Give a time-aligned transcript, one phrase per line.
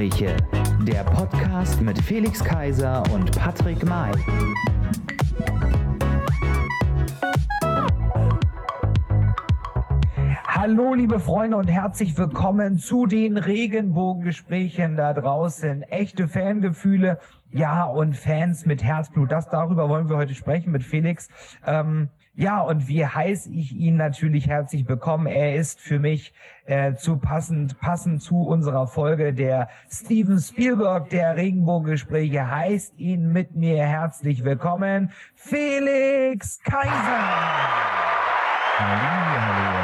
[0.00, 0.36] Regenbogengespräche,
[0.86, 4.10] der Podcast mit Felix Kaiser und Patrick May.
[10.46, 15.82] Hallo, liebe Freunde und herzlich willkommen zu den Regenbogengesprächen da draußen.
[15.82, 17.18] Echte Fangefühle,
[17.50, 19.30] ja, und Fans mit Herzblut.
[19.30, 21.28] Das darüber wollen wir heute sprechen mit Felix.
[21.66, 22.08] Ähm,
[22.40, 25.26] ja, und wie heiß ich ihn natürlich herzlich willkommen.
[25.26, 26.32] Er ist für mich
[26.64, 33.56] äh, zu passend, passend zu unserer Folge der Steven Spielberg der Regenbogengespräche heißt ihn mit
[33.56, 35.12] mir herzlich willkommen.
[35.34, 36.90] Felix Kaiser!
[38.78, 39.00] Hallo,
[39.36, 39.76] hallo,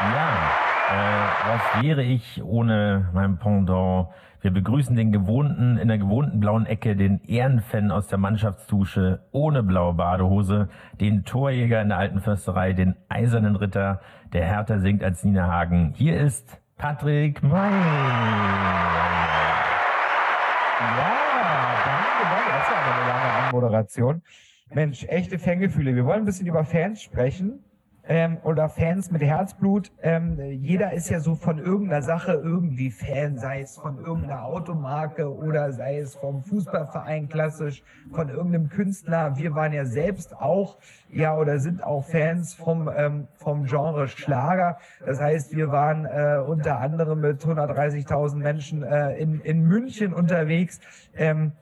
[0.00, 0.16] hallo.
[0.16, 4.08] Ja, was wäre ich ohne mein Pendant?
[4.40, 9.62] Wir begrüßen den gewohnten, in der gewohnten blauen Ecke, den Ehrenfan aus der Mannschaftsdusche ohne
[9.62, 10.68] blaue Badehose,
[11.00, 14.00] den Torjäger in der alten Försterei, den eisernen Ritter,
[14.32, 15.92] der härter singt als Nina Hagen.
[15.96, 17.50] Hier ist Patrick May.
[17.50, 17.88] Ja,
[21.84, 22.50] danke, danke.
[22.52, 24.22] Das war eine lange Anmoderation.
[24.72, 25.96] Mensch, echte Fangefühle.
[25.96, 27.64] Wir wollen ein bisschen über Fans sprechen
[28.08, 29.92] ähm, oder Fans mit Herzblut.
[30.02, 35.32] Ähm, jeder ist ja so von irgendeiner Sache irgendwie Fan, sei es von irgendeiner Automarke
[35.32, 39.36] oder sei es vom Fußballverein klassisch, von irgendeinem Künstler.
[39.36, 40.78] Wir waren ja selbst auch,
[41.10, 44.78] ja, oder sind auch Fans vom, ähm, vom Genre Schlager.
[45.04, 50.80] Das heißt, wir waren äh, unter anderem mit 130.000 Menschen äh, in, in München unterwegs.
[51.14, 51.52] Ähm,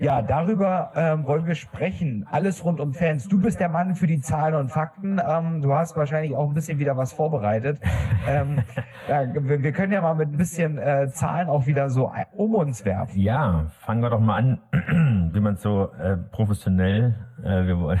[0.00, 2.26] ja, darüber ähm, wollen wir sprechen.
[2.30, 3.28] Alles rund um Fans.
[3.28, 5.20] Du bist der Mann für die Zahlen und Fakten.
[5.22, 7.78] Ähm, du hast wahrscheinlich auch ein bisschen wieder was vorbereitet.
[8.26, 8.62] ähm,
[9.08, 12.54] ja, wir, wir können ja mal mit ein bisschen äh, Zahlen auch wieder so um
[12.54, 13.20] uns werfen.
[13.20, 14.60] Ja, fangen wir doch mal an,
[15.34, 17.14] wie man so äh, professionell,
[17.44, 18.00] äh, wir wollen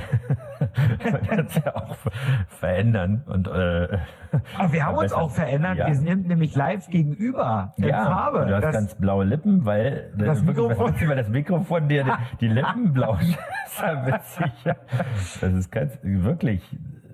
[1.36, 1.96] das ja auch
[2.48, 3.98] verändern und äh,
[4.58, 5.76] Aber wir haben uns auch verändert.
[5.78, 5.86] Ja.
[5.88, 8.46] Wir sind nämlich live gegenüber in ja, Farbe.
[8.46, 12.48] du hast Das- ganz blaue Lippen, weil Das Mikrofon- weil das Mikrofon dir die, die
[12.48, 13.38] Lippen blau ist.
[13.80, 14.52] ja witzig.
[15.40, 16.62] Das ist ganz wirklich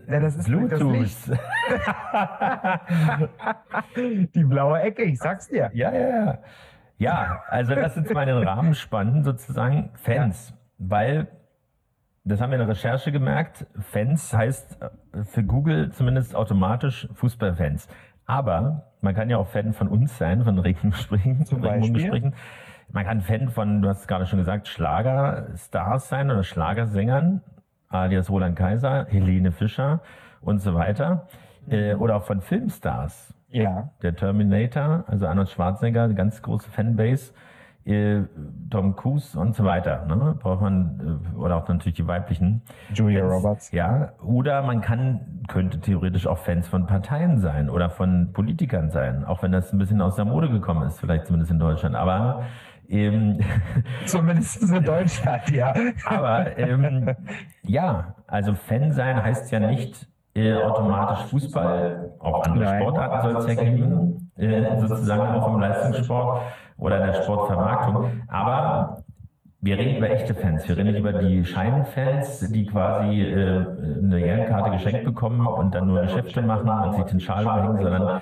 [0.08, 1.38] Ja, das ist das Bluetooth.
[4.34, 5.70] die blaue Ecke, ich sag's dir.
[5.74, 6.38] Ja, ja, ja.
[6.98, 10.54] Ja, also lass uns mal den Rahmen spannen, sozusagen Fans.
[10.78, 11.28] Weil,
[12.26, 17.88] das haben wir in der Recherche gemerkt, Fans heißt äh, für Google zumindest automatisch Fußballfans.
[18.26, 22.34] Aber man kann ja auch Fan von uns sein, von Regengesprächen, Zum Regenbogengesprächen.
[22.90, 27.42] Man kann Fan von, du hast es gerade schon gesagt, Schlagerstars sein oder Schlagersängern,
[27.88, 30.00] alias Roland Kaiser, Helene Fischer
[30.40, 31.28] und so weiter.
[31.68, 33.90] Äh, oder auch von Filmstars Ja.
[34.02, 37.32] der Terminator, also Arnold Schwarzenegger, eine ganz große Fanbase,
[37.86, 38.22] äh,
[38.70, 40.04] Tom Cruise und so weiter.
[40.06, 40.36] Ne?
[40.40, 42.62] Braucht man, äh, oder auch natürlich die weiblichen.
[42.92, 43.32] Julia Fans.
[43.32, 43.72] Roberts.
[43.72, 49.24] Ja, oder man kann, könnte theoretisch auch Fans von Parteien sein oder von Politikern sein,
[49.24, 51.94] auch wenn das ein bisschen aus der Mode gekommen ist, vielleicht zumindest in Deutschland.
[51.94, 52.42] Aber
[52.88, 53.38] ähm,
[54.06, 55.74] Zumindest in Deutschland, ja.
[56.04, 57.14] aber ähm,
[57.62, 62.78] ja, also Fan sein heißt ja nicht äh, automatisch Fußball, auch andere.
[62.78, 66.42] Sportarten soll es ja geben, äh, sozusagen auch im Leistungssport
[66.78, 68.22] oder der Sportvermarktung.
[68.28, 69.02] Aber
[69.60, 73.64] wir reden über echte Fans, wir reden nicht über die Scheinfans, die quasi äh,
[74.02, 78.20] eine Ehrenkarte geschenkt bekommen und dann nur Geschäfte machen und sich den Schal umhängen, sondern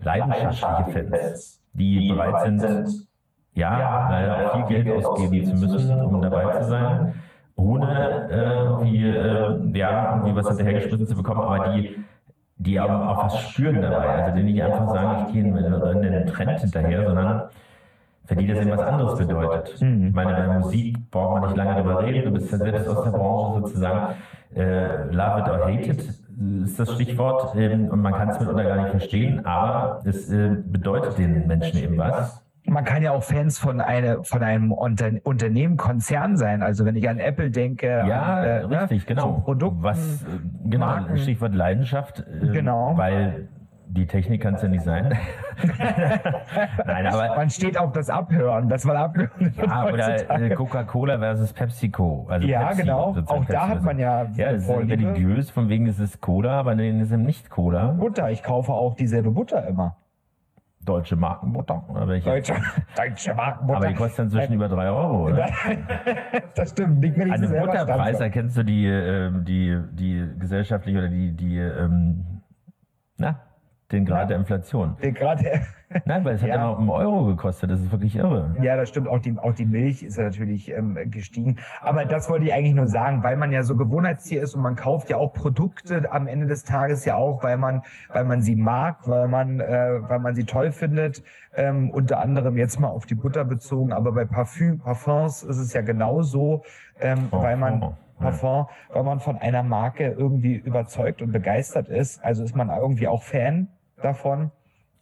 [0.00, 3.08] leidenschaftliche Fans, die bereit sind,
[3.54, 7.14] ja, leider auch viel Geld ausgeben zu müssen, um dabei zu sein,
[7.56, 12.04] ohne äh, wie, äh, ja, irgendwie was hinterhergeschmissen zu bekommen, aber die,
[12.56, 14.24] die auch, auch was spüren dabei.
[14.24, 17.42] Also die nicht einfach sagen, ich gehe in den Trend hinterher, sondern
[18.24, 19.80] für die das eben was anderes bedeutet.
[19.80, 20.08] Mhm.
[20.08, 23.04] Ich meine, bei Musik braucht man nicht lange drüber reden, du bist ja selbst aus
[23.04, 24.14] der Branche sozusagen.
[24.54, 26.14] Äh, love it or hate it
[26.64, 30.56] ist das Stichwort ähm, und man kann es mitunter gar nicht verstehen, aber es äh,
[30.66, 32.40] bedeutet den Menschen eben was.
[32.66, 36.62] Man kann ja auch Fans von, eine, von einem Unter Unternehmen, Konzern sein.
[36.62, 39.22] Also wenn ich an Apple denke, Ja, an, äh, ne, richtig, genau.
[39.36, 40.26] so Produkten, Was, äh,
[40.70, 41.18] genau, Marken.
[41.18, 42.20] Stichwort Leidenschaft.
[42.20, 42.96] äh, Genau.
[42.96, 43.48] Weil
[43.86, 45.16] die Technik kann es ja nicht sein.
[46.86, 51.52] Nein, aber man steht auf das Abhören, dass man abhören ja, oder äh, Coca-Cola versus
[51.52, 52.26] PepsiCo.
[52.28, 53.16] Also Ja, Pepsi, genau.
[53.26, 56.74] Auch da hat man ja Ja, das ist religiös, von wegen es ist Cola, aber
[56.74, 57.92] nee, es ist eben nicht Cola.
[57.92, 59.96] Butter, ich kaufe auch dieselbe Butter immer.
[60.84, 61.82] Deutsche Markenbutter?
[61.88, 62.56] Deutsche,
[62.94, 63.78] deutsche Markenbutter.
[63.78, 65.48] Aber die kostet inzwischen über drei Euro, oder?
[66.54, 70.98] das stimmt, nicht wenn ich An dem Butterpreis erkennst du die, ähm, die, die gesellschaftliche
[70.98, 72.42] oder die, die ähm,
[73.16, 73.40] na,
[73.92, 74.96] Den Grad der Inflation.
[75.02, 75.60] Den Grad der
[76.06, 76.54] Nein, weil es hat Ja.
[76.56, 77.70] immer einen Euro gekostet.
[77.70, 78.56] Das ist wirklich irre.
[78.60, 79.06] Ja, das stimmt.
[79.06, 81.58] Auch die, auch die Milch ist ja natürlich ähm, gestiegen.
[81.80, 84.74] Aber das wollte ich eigentlich nur sagen, weil man ja so Gewohnheitstier ist und man
[84.74, 87.82] kauft ja auch Produkte am Ende des Tages ja auch, weil man,
[88.12, 91.22] weil man sie mag, weil man, äh, weil man sie toll findet.
[91.54, 95.72] Ähm, unter anderem jetzt mal auf die Butter bezogen, aber bei Parfüm, Parfums ist es
[95.72, 96.64] ja genauso,
[97.00, 97.96] ähm, weil man ja.
[98.18, 102.22] Parfum, weil man von einer Marke irgendwie überzeugt und begeistert ist.
[102.24, 103.68] Also ist man irgendwie auch Fan
[104.02, 104.50] davon.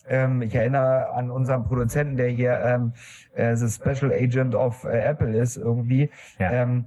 [0.08, 2.92] Ähm, ich erinnere an unseren Produzenten, der hier ähm,
[3.34, 6.10] äh, the Special Agent of äh, Apple ist irgendwie.
[6.38, 6.50] Ja.
[6.50, 6.86] Ähm,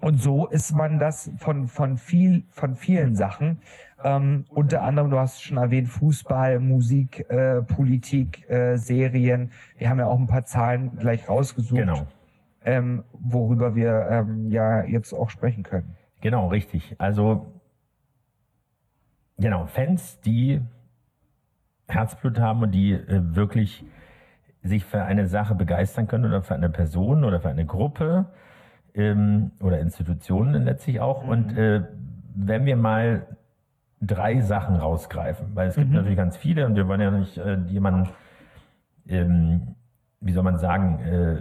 [0.00, 3.60] und so ist man das von, von viel, von vielen Sachen.
[4.04, 9.50] Ähm, unter anderem, du hast schon erwähnt, Fußball, Musik, äh, Politik, äh, Serien.
[9.78, 12.06] Wir haben ja auch ein paar Zahlen gleich rausgesucht, Genau.
[12.66, 15.96] Ähm, worüber wir ähm, ja jetzt auch sprechen können.
[16.20, 16.96] Genau, richtig.
[16.98, 17.46] Also,
[19.38, 20.60] genau, Fans, die
[21.88, 23.84] Herzblut haben und die äh, wirklich
[24.62, 28.26] sich für eine Sache begeistern können oder für eine Person oder für eine Gruppe
[28.94, 31.22] ähm, oder Institutionen letztlich auch.
[31.22, 31.84] Und äh,
[32.34, 33.36] wenn wir mal
[34.00, 37.58] drei Sachen rausgreifen, weil es gibt natürlich ganz viele und wir wollen ja nicht äh,
[37.68, 38.08] jemanden
[39.06, 39.76] ähm,
[40.20, 41.36] wie soll man sagen, äh,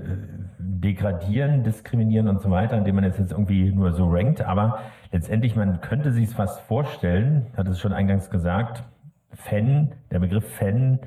[0.60, 4.42] degradieren, diskriminieren und so weiter, indem man jetzt, jetzt irgendwie nur so rankt.
[4.42, 4.80] Aber
[5.12, 8.84] letztendlich, man könnte sich es fast vorstellen, hat es schon eingangs gesagt,
[9.32, 11.00] Fan, der Begriff Fan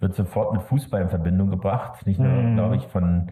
[0.00, 2.06] wird sofort mit Fußball in Verbindung gebracht.
[2.06, 2.54] Nicht nur, Mhm.
[2.54, 3.28] glaube ich, von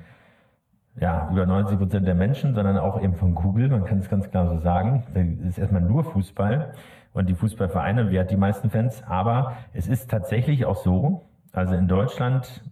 [1.01, 3.69] ja, über 90 Prozent der Menschen, sondern auch eben von Google.
[3.69, 5.05] Man kann es ganz klar so sagen.
[5.15, 6.73] Es ist erstmal nur Fußball
[7.13, 9.03] und die Fußballvereine, wer hat die meisten Fans?
[9.07, 11.23] Aber es ist tatsächlich auch so,
[11.53, 12.63] also in Deutschland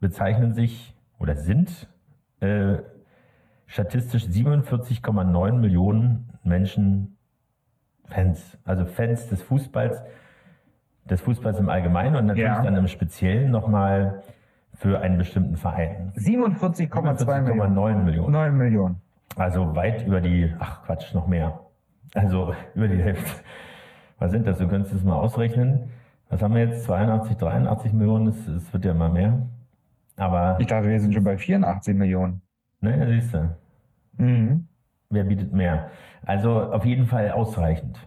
[0.00, 1.88] bezeichnen sich oder sind
[2.40, 2.76] äh,
[3.66, 7.16] statistisch 47,9 Millionen Menschen
[8.06, 10.02] Fans, also Fans des Fußballs,
[11.10, 12.62] des Fußballs im Allgemeinen und natürlich Ja.
[12.62, 14.22] dann im Speziellen nochmal
[14.74, 16.12] für einen bestimmten Verein.
[16.16, 17.76] 47,2 Millionen.
[17.76, 18.32] 47,9 Millionen.
[18.32, 18.96] 9 Millionen.
[19.36, 21.60] Also weit über die, ach Quatsch, noch mehr.
[22.14, 23.42] Also über die Hälfte.
[24.18, 24.58] Was sind das?
[24.58, 25.90] Du könntest es mal ausrechnen.
[26.30, 26.84] Was haben wir jetzt?
[26.84, 28.28] 82, 83 Millionen?
[28.28, 29.46] Es, es wird ja immer mehr.
[30.18, 32.42] Aber, Ich dachte, wir sind schon bei 84 Millionen.
[32.80, 33.56] ne, siehst du.
[34.18, 34.66] Mhm.
[35.10, 35.90] Wer bietet mehr?
[36.26, 37.98] Also auf jeden Fall ausreichend.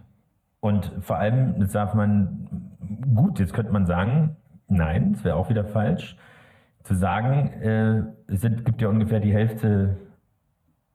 [0.60, 2.70] Und vor allem, jetzt darf man,
[3.14, 4.36] gut, jetzt könnte man sagen,
[4.68, 6.16] nein, das wäre auch wieder falsch,
[6.84, 9.96] zu sagen, äh, es sind, gibt ja ungefähr die Hälfte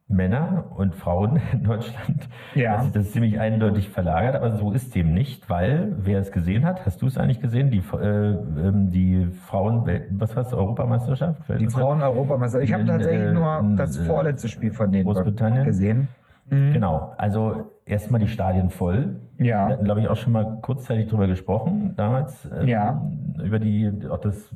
[0.10, 2.30] Männer und Frauen in Deutschland.
[2.56, 2.76] Ja.
[2.78, 6.66] Also das ist ziemlich eindeutig verlagert, aber so ist dem nicht, weil, wer es gesehen
[6.66, 11.42] hat, hast du es eigentlich gesehen, die, äh, ähm, die Frauen, was war es, Europameisterschaft?
[11.60, 12.62] Die Frauen-Europameister.
[12.62, 15.66] Ich habe tatsächlich äh, nur das äh, vorletzte Spiel von denen Großbritannien?
[15.66, 16.08] gesehen.
[16.50, 16.72] Mhm.
[16.72, 19.18] Genau, also erstmal die Stadien voll.
[19.36, 19.68] Wir Ja.
[19.68, 22.46] hatten, glaube ich, auch schon mal kurzzeitig drüber gesprochen damals.
[22.46, 23.02] äh, Ja.
[23.44, 24.56] Über die, auch das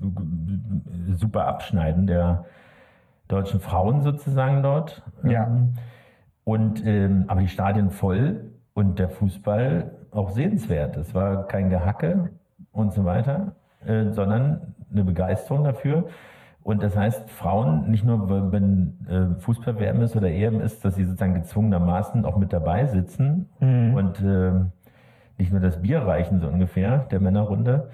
[1.13, 2.45] super Abschneiden der
[3.31, 5.01] deutschen Frauen sozusagen dort.
[5.23, 5.45] Ja.
[5.47, 5.73] Ähm,
[6.43, 10.97] Und, ähm, aber die Stadien voll und der Fußball auch sehenswert.
[10.97, 12.31] Es war kein Gehacke
[12.71, 13.53] und so weiter,
[13.85, 16.05] äh, sondern eine Begeisterung dafür.
[16.63, 21.05] Und das heißt, Frauen, nicht nur wenn äh, Fußball-WM ist oder EM ist, dass sie
[21.05, 23.93] sozusagen gezwungenermaßen auch mit dabei sitzen Mhm.
[23.95, 24.51] und äh,
[25.37, 27.89] nicht nur das Bier reichen, so ungefähr, der Männerrunde,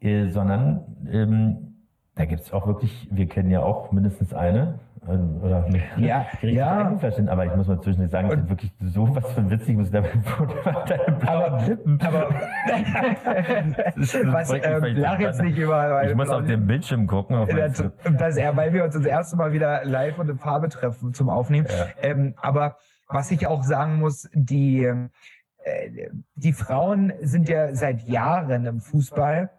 [0.00, 1.73] äh, sondern ähm,
[2.16, 5.66] da gibt es auch wirklich, wir kennen ja auch mindestens eine, äh, oder
[5.96, 6.88] Ja, richtig ja.
[6.88, 9.76] einverstanden, aber ich muss mal zwischendurch sagen, es ist wirklich so was für witzig, ich
[9.76, 12.00] muss da deine blauen Lippen.
[12.00, 12.30] Aber
[14.30, 17.36] was, ähm, lach jetzt nicht über meine Ich muss auf den Bildschirm gucken.
[17.36, 17.82] Auf Das,
[18.18, 21.28] das, ja, weil wir uns das erste Mal wieder live und in Farbe treffen zum
[21.28, 21.66] Aufnehmen.
[21.68, 21.86] Ja.
[22.00, 22.76] Ähm, aber
[23.08, 25.10] was ich auch sagen muss, die, ähm,
[25.64, 29.50] äh, die Frauen sind ja seit Jahren im Fußball.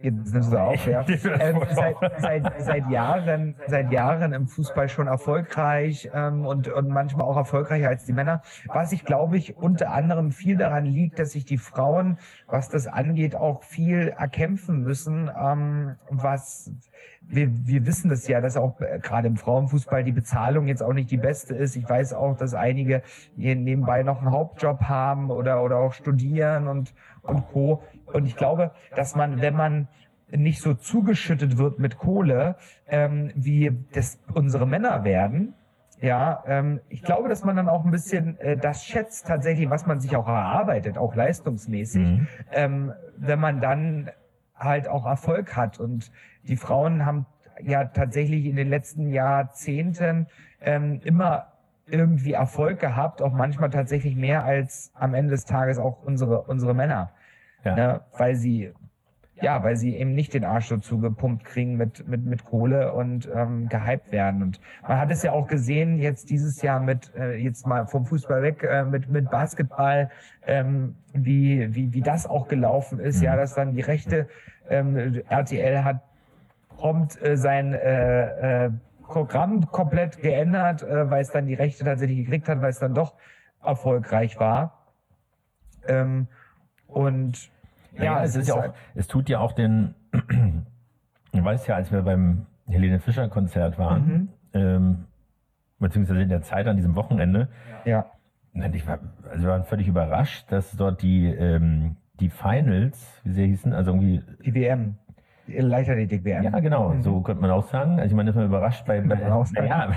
[0.00, 1.04] Jetzt nimmst du auf, ja.
[1.08, 7.26] Ähm, seit, seit, seit, Jahren, seit Jahren im Fußball schon erfolgreich ähm, und, und manchmal
[7.26, 8.42] auch erfolgreicher als die Männer.
[8.66, 12.86] Was ich glaube ich unter anderem viel daran liegt, dass sich die Frauen, was das
[12.86, 16.70] angeht, auch viel erkämpfen müssen, ähm, was
[17.30, 20.92] wir, wir wissen das ja, dass auch äh, gerade im Frauenfußball die Bezahlung jetzt auch
[20.92, 21.76] nicht die beste ist.
[21.76, 23.02] Ich weiß auch, dass einige
[23.36, 27.82] hier nebenbei noch einen Hauptjob haben oder, oder auch studieren und, und Co.
[28.12, 29.88] Und ich glaube, dass man, wenn man
[30.30, 35.54] nicht so zugeschüttet wird mit Kohle, ähm, wie das unsere Männer werden,
[36.00, 39.86] ja, ähm, ich glaube, dass man dann auch ein bisschen äh, das schätzt tatsächlich, was
[39.86, 42.26] man sich auch erarbeitet, auch leistungsmäßig, Mhm.
[42.52, 44.10] ähm, wenn man dann
[44.54, 45.80] halt auch Erfolg hat.
[45.80, 46.12] Und
[46.44, 47.26] die Frauen haben
[47.60, 50.28] ja tatsächlich in den letzten Jahrzehnten
[50.60, 51.48] ähm, immer
[51.86, 56.74] irgendwie Erfolg gehabt, auch manchmal tatsächlich mehr als am Ende des Tages auch unsere, unsere
[56.74, 57.10] Männer.
[57.64, 57.74] Ja.
[57.74, 58.72] Ne, weil sie
[59.40, 63.28] ja, weil sie eben nicht den Arsch so zugepumpt kriegen mit, mit, mit Kohle und
[63.32, 64.42] ähm, gehypt werden.
[64.42, 68.04] Und man hat es ja auch gesehen, jetzt dieses Jahr mit, äh, jetzt mal vom
[68.04, 70.10] Fußball weg, äh, mit, mit Basketball,
[70.46, 74.28] ähm, wie, wie, wie das auch gelaufen ist, ja, dass dann die Rechte,
[74.68, 76.02] ähm, RTL hat
[76.68, 78.70] prompt äh, sein äh, äh,
[79.06, 82.94] Programm komplett geändert, äh, weil es dann die Rechte tatsächlich gekriegt hat, weil es dann
[82.94, 83.14] doch
[83.62, 84.86] erfolgreich war.
[85.86, 86.28] Ähm,
[86.88, 87.48] und
[87.96, 89.94] Ja, ja, es ist ja auch, es tut ja auch den,
[91.32, 94.28] ich weiß ja, als wir beim Helene Fischer Konzert waren, Mhm.
[94.54, 95.04] ähm,
[95.78, 97.48] beziehungsweise in der Zeit an diesem Wochenende,
[97.84, 98.06] ja.
[98.72, 98.98] ich war,
[99.30, 103.92] also wir waren völlig überrascht, dass dort die, ähm, die Finals, wie sie hießen, also
[103.92, 104.96] irgendwie, Die WM.
[105.48, 106.42] Die Leichtathletik-WM.
[106.44, 107.02] ja genau, Mhm.
[107.02, 107.92] so könnte man auch sagen.
[107.92, 109.90] Also ich meine, das war überrascht bei, bei man ja,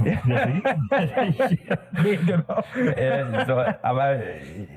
[2.02, 2.62] nee, genau.
[2.96, 4.16] äh, so, aber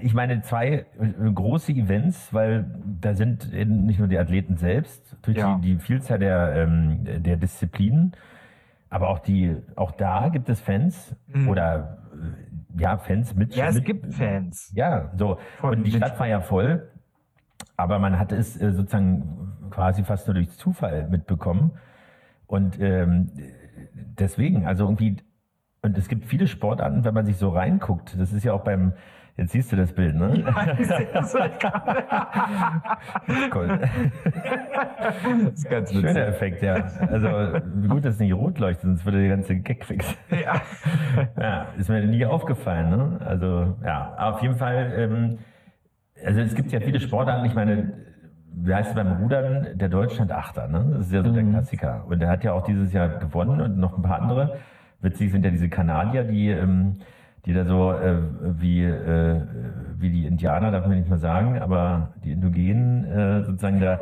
[0.02, 0.86] ich meine, zwei
[1.34, 2.66] große Events, weil
[3.02, 5.60] da sind nicht nur die Athleten selbst, durch Ja.
[5.62, 8.14] die, die Vielzahl der, ähm, der Disziplinen,
[8.90, 11.50] aber auch die, auch da gibt es Fans Mhm.
[11.50, 13.56] oder äh, ja, Fans mit.
[13.56, 14.72] Ja, es mit, gibt Fans.
[14.76, 15.38] Ja, so.
[15.60, 16.88] Von Und die Stadt war ja voll,
[17.78, 19.45] aber man hat es äh, sozusagen
[19.76, 21.72] quasi fast nur durch Zufall mitbekommen.
[22.48, 23.30] Und ähm,
[23.94, 25.18] deswegen, also irgendwie,
[25.82, 28.94] und es gibt viele Sportarten, wenn man sich so reinguckt, das ist ja auch beim,
[29.36, 30.46] jetzt siehst du das Bild, ne?
[33.54, 33.80] Cool.
[35.04, 36.08] das ist ganz witzig.
[36.08, 36.76] Schöner Effekt, ja.
[37.12, 40.16] Also gut, dass es nicht rot leuchtet, sonst würde der ganze Gag fix.
[40.30, 40.62] Ja.
[41.38, 42.90] Ja, ist mir nie aufgefallen.
[42.90, 43.20] Ne?
[43.26, 44.94] Also ja, auf jeden Fall.
[44.96, 45.40] Ähm,
[46.24, 47.46] also es gibt ja viele Sportarten.
[47.46, 48.05] Ich meine,
[48.58, 49.68] wie heißt es beim Rudern?
[49.76, 50.68] Der Deutschland Achter.
[50.68, 50.86] Ne?
[50.98, 52.06] Das ist ja so der Klassiker.
[52.08, 54.58] Und der hat ja auch dieses Jahr gewonnen und noch ein paar andere.
[55.02, 56.98] Witzig sind ja diese Kanadier, die ähm,
[57.46, 58.18] die da so äh,
[58.60, 59.42] wie, äh,
[59.98, 64.00] wie die Indianer, darf man nicht mal sagen, aber die Indogenen äh, sozusagen da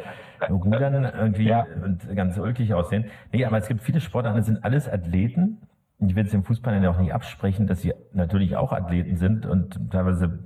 [0.50, 1.66] rudern irgendwie Ja.
[1.84, 3.06] und ganz ulkig aussehen.
[3.34, 5.58] Nee, aber es gibt viele Sportarten, das sind alles Athleten.
[6.00, 9.46] Ich will es dem Fußball ja auch nicht absprechen, dass sie natürlich auch Athleten sind
[9.46, 10.40] und teilweise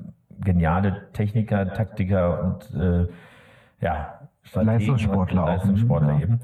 [0.44, 3.08] geniale Techniker, Taktiker und äh,
[3.82, 6.20] ja, Strategen Leistungssportler und auch, Leistungssportler ja.
[6.20, 6.40] eben.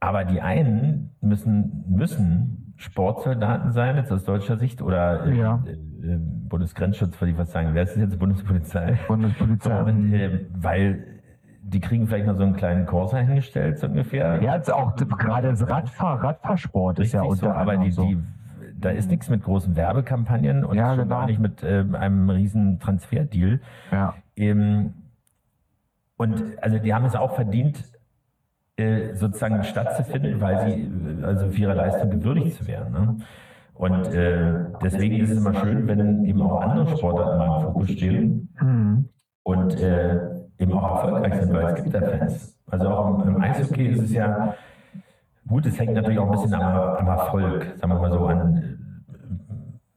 [0.00, 5.62] Aber die einen müssen, müssen Sportsoldaten sein, jetzt aus deutscher Sicht, oder äh, Ja.
[5.66, 7.70] äh, Bundesgrenzschutz, würde ich was sagen.
[7.72, 8.18] Wer ist das jetzt?
[8.18, 8.98] Bundespolizei?
[9.02, 9.82] So, Bundespolizei.
[9.82, 11.04] und, äh, weil
[11.62, 14.40] die kriegen vielleicht noch so einen kleinen Corsa hingestellt, so ungefähr.
[14.42, 18.04] ja, jetzt auch gerade das Radfahr, Radfahrsport ist ja Richtig unter so, aber die, so.
[18.04, 18.18] die,
[18.78, 21.16] da ist nichts mit großen Werbekampagnen und Ja, schon genau.
[21.20, 23.60] gar nicht mit ähm, einem riesen Transferdeal.
[23.90, 24.14] ja.
[24.36, 24.92] Ähm,
[26.16, 27.84] und also die haben es auch verdient,
[28.76, 32.92] äh, sozusagen stattzufinden, weil sie also für ihre Leistung gewürdigt zu werden.
[32.92, 33.16] Ne?
[33.74, 37.90] Und äh, deswegen ist es immer schön, wenn eben auch andere Sportarten mal im Fokus
[37.90, 39.08] stehen Mhm.
[39.42, 40.18] und äh,
[40.58, 42.56] eben auch erfolgreich sind, weil es gibt da Fans.
[42.70, 44.54] Also auch im, im Eishockey ist es ja
[45.46, 46.62] gut, es hängt natürlich auch ein bisschen am,
[46.96, 48.75] am Erfolg, sagen wir mal so, an,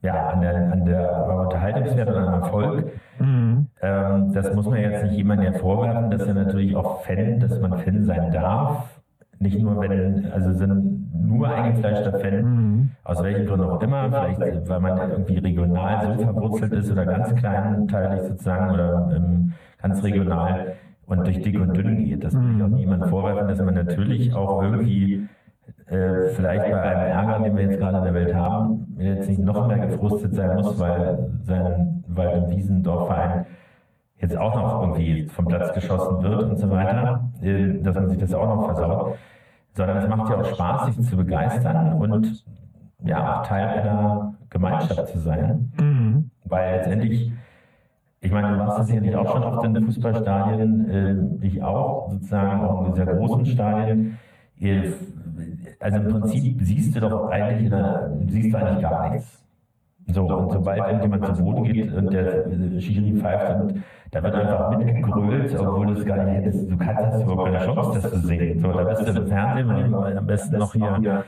[0.02, 2.92] ja, an der, an der Unterhaltungswert und am Erfolg.
[3.20, 3.68] Mhm.
[3.82, 7.78] Ähm, das muss man jetzt nicht jemandem vorwerfen, dass er natürlich auch Fan, dass man
[7.80, 9.02] Fan sein darf.
[9.40, 12.92] Nicht nur, wenn, also sind nur eingefleischter Fan, Mhm.
[13.04, 17.34] aus welchen Gründen auch immer, vielleicht weil man irgendwie regional so verwurzelt ist oder ganz
[17.36, 20.74] kleinteilig sozusagen oder ähm, ganz regional
[21.06, 22.24] und durch dick und dünn geht.
[22.24, 25.28] Das will ich auch niemand vorwerfen, dass man natürlich auch irgendwie
[25.90, 29.40] äh, vielleicht bei einem Ärger, den wir jetzt gerade in der Welt haben, jetzt nicht
[29.40, 33.46] noch mehr gefrustet sein muss, weil sein Wald- und Wiesendorfverein
[34.22, 38.18] jetzt auch noch irgendwie vom Platz geschossen wird und so weiter, äh, dass man sich
[38.18, 39.16] das auch noch versaut.
[39.74, 42.44] Sondern es macht ja auch Spaß, sich zu begeistern und
[43.04, 45.72] ja, auch Teil einer Gemeinschaft zu sein.
[45.80, 46.32] Mhm.
[46.44, 47.32] Weil letztendlich,
[48.20, 52.62] ich meine, du warst das sicherlich auch schon oft in Fußballstadien, äh, ich auch, sozusagen
[52.62, 54.18] auch in sehr großen Stadien.
[55.80, 57.72] Also im Prinzip siehst du doch eigentlich,
[58.28, 59.40] siehst du eigentlich gar nichts.
[60.12, 64.76] So, und sobald irgendjemand zu Boden geht und der Schiri pfeift und da wird einfach
[64.76, 68.20] mitgegrölt, obwohl du es gar nicht hättest, du kannst hast überhaupt keine Chance, das zu
[68.28, 68.60] sehen.
[68.60, 71.24] So, da bist du im Fernsehen, am besten noch hier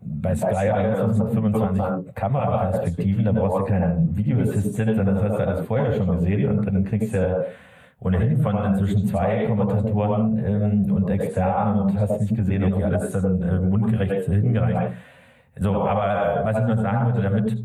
[0.00, 5.14] bei Sky oder sonst was mit 25 Kameraperspektiven, da brauchst du keinen Video Assistant, sondern
[5.14, 7.46] das hast du alles vorher schon gesehen und dann kriegst du
[8.00, 13.42] ohnehin von inzwischen zwei Kommentatoren ähm, und Experten und hast nicht gesehen, irgendwie alles dann
[13.42, 14.92] äh, mundgerecht hingereicht.
[15.58, 17.64] So, aber was ich noch sagen wollte damit,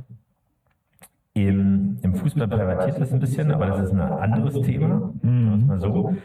[1.35, 5.79] im, im Fußball pervertiert das ein bisschen, aber das ist ein anderes Thema, wir mal
[5.79, 6.15] so.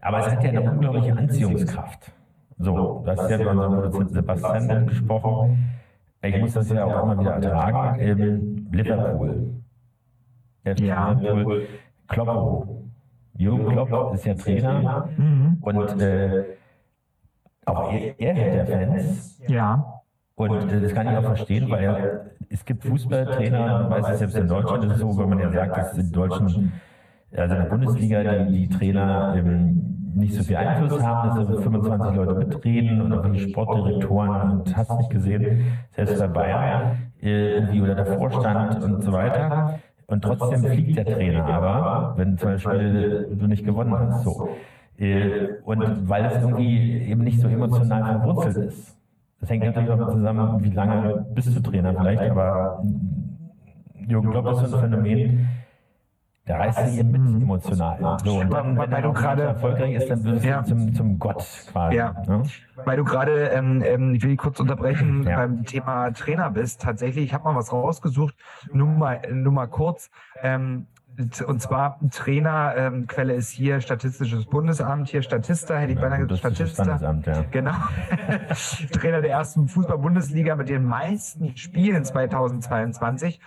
[0.00, 2.12] Aber es hat ja eine unglaubliche Anziehungskraft.
[2.58, 5.70] So, du hast ja über unseren Produzenten Sebastian mitgesprochen.
[6.22, 8.00] Ich muss das ja auch immer wieder ertragen.
[8.00, 9.46] Ähm, Liverpool.
[10.64, 11.12] Ja.
[11.12, 11.66] Liverpool.
[12.08, 12.73] Kloppo.
[13.36, 15.58] Jürgen Klopp ist ja Trainer Mhm.
[15.60, 16.44] und äh,
[17.66, 19.40] auch er, er hat ja Fans.
[19.48, 19.84] Ja.
[20.36, 24.18] Und äh, das kann ich auch verstehen, weil er, es gibt Fußballtrainer, man weiß es
[24.18, 26.72] selbst in Deutschland ist es so, wenn man ja sagt, dass in Deutschen,
[27.36, 31.62] also in der Bundesliga, die, die Trainer ähm, nicht so viel Einfluss haben, dass da
[31.62, 37.82] 25 Leute mitreden und irgendwelche Sportdirektoren und hast nicht gesehen, selbst bei Bayern äh, irgendwie
[37.82, 39.78] oder der Vorstand und so weiter.
[40.06, 44.24] Und trotzdem fliegt der Trainer aber, wenn zum Beispiel du nicht gewonnen hast.
[44.24, 44.48] So.
[44.98, 48.96] Äh, Und weil es irgendwie eben nicht so emotional verwurzelt ist.
[49.40, 52.82] Das hängt natürlich auch zusammen, wie lange bist du Trainer vielleicht, aber
[54.06, 55.48] Jürgen Klopp ist so ein Phänomen,
[56.46, 58.18] der reißt sich eben mit emotional.
[58.22, 60.62] So, und dann, Weil wenn du er gerade- erfolgreich ist, dann wirst du Ja.
[60.62, 61.96] zum, zum Gott quasi.
[61.96, 62.14] Ja.
[62.26, 62.42] Ne?
[62.84, 65.36] Weil du gerade, ähm, ähm, ich will dich kurz unterbrechen, Ja.
[65.36, 66.82] beim Thema Trainer bist.
[66.82, 68.34] Tatsächlich, ich habe mal was rausgesucht,
[68.72, 70.10] nur mal, nur mal kurz.
[70.42, 70.86] Ähm,
[71.46, 76.56] und zwar Trainer, ähm, Quelle ist hier Statistisches Bundesamt, hier Statista, hätte ich beinahe gesagt,
[76.56, 76.98] Statista.
[77.24, 77.44] Ja.
[77.52, 77.70] Genau.
[78.92, 83.40] Trainer der ersten Fußball-Bundesliga mit den meisten Spielen 2022.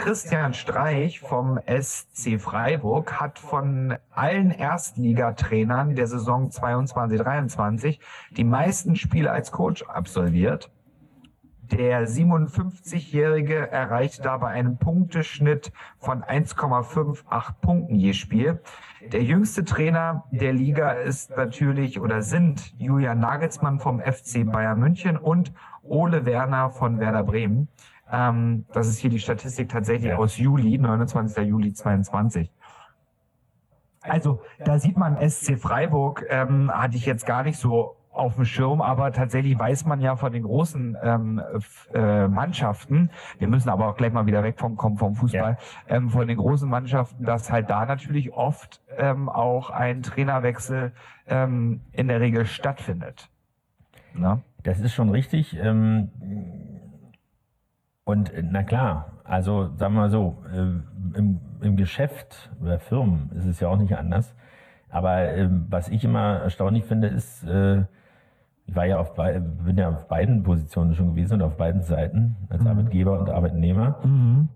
[0.00, 7.98] Christian Streich vom SC Freiburg hat von allen Erstligatrainern der Saison 22-23
[8.30, 10.70] die meisten Spiele als Coach absolviert.
[11.70, 18.58] Der 57-Jährige erreicht dabei einen Punkteschnitt von 1,58 Punkten je Spiel.
[19.12, 25.18] Der jüngste Trainer der Liga ist natürlich oder sind Julian Nagelsmann vom FC Bayern München
[25.18, 25.52] und
[25.82, 27.68] Ole Werner von Werder Bremen.
[28.12, 30.18] Ähm, das ist hier die Statistik tatsächlich Ja.
[30.18, 31.46] aus Juli, 29.
[31.46, 32.50] Juli 22.
[34.02, 38.44] Also da sieht man SC Freiburg, ähm, hatte ich jetzt gar nicht so auf dem
[38.44, 41.40] Schirm, aber tatsächlich weiß man ja von den großen ähm,
[41.94, 46.38] äh, Mannschaften, wir müssen aber auch gleich mal wieder wegkommen vom Fußball, ähm, von den
[46.38, 50.92] großen Mannschaften, dass halt da natürlich oft ähm, auch ein Trainerwechsel
[51.28, 53.30] ähm, in der Regel stattfindet.
[54.14, 54.42] Ne?
[54.64, 55.56] Das ist schon richtig.
[55.56, 56.10] Ähm,
[58.10, 63.30] und äh, na klar, also sagen wir mal so, äh, im, im Geschäft oder Firmen
[63.36, 64.34] ist es ja auch nicht anders.
[64.88, 67.84] Aber ähm, was ich immer erstaunlich finde, ist, äh,
[68.66, 72.36] ich war ja auf bin ja auf beiden Positionen schon gewesen und auf beiden Seiten,
[72.48, 73.98] als Arbeitgeber und Arbeitnehmer.
[74.04, 74.48] Mhm.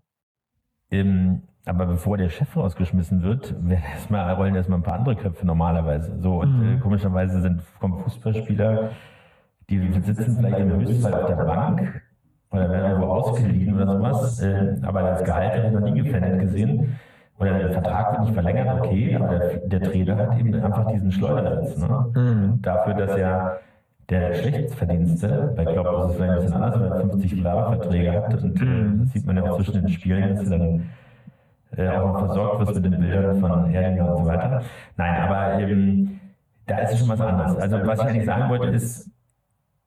[0.90, 5.46] Ähm, aber bevor der Chef rausgeschmissen wird, werden erstmal, rollen erstmal ein paar andere Köpfe
[5.46, 6.18] normalerweise.
[6.20, 8.90] So, und äh, komischerweise sind kommen Fußballspieler,
[9.70, 12.02] die sitzen vielleicht im Höchstfall auf der Bank
[12.54, 14.40] oder werden irgendwo ausgeliehen oder sowas.
[14.40, 16.96] Äh, aber das Gehalt habe ich noch nie gefällt gesehen.
[17.38, 21.10] Oder der Vertrag wird nicht verlängert, okay, aber der, der Trainer hat eben einfach diesen
[21.10, 21.78] Schleudersitz.
[21.78, 22.58] Ne?
[22.62, 23.58] Dafür, dass er
[24.08, 28.42] der Geschlechtsverdienste, bei Klopp ist es vielleicht ein bisschen anders, weil er 50 Jahre-Verträge hat
[28.42, 30.90] und äh, das sieht man ja auch zwischen den Spielen, dass er dann
[31.76, 34.62] äh, auch noch versorgt wirst mit den Bildern von Erdinger und so weiter.
[34.96, 36.20] Nein, aber ähm,
[36.66, 37.56] da ist es schon was anderes.
[37.56, 39.10] Also was ich eigentlich sagen wollte ist,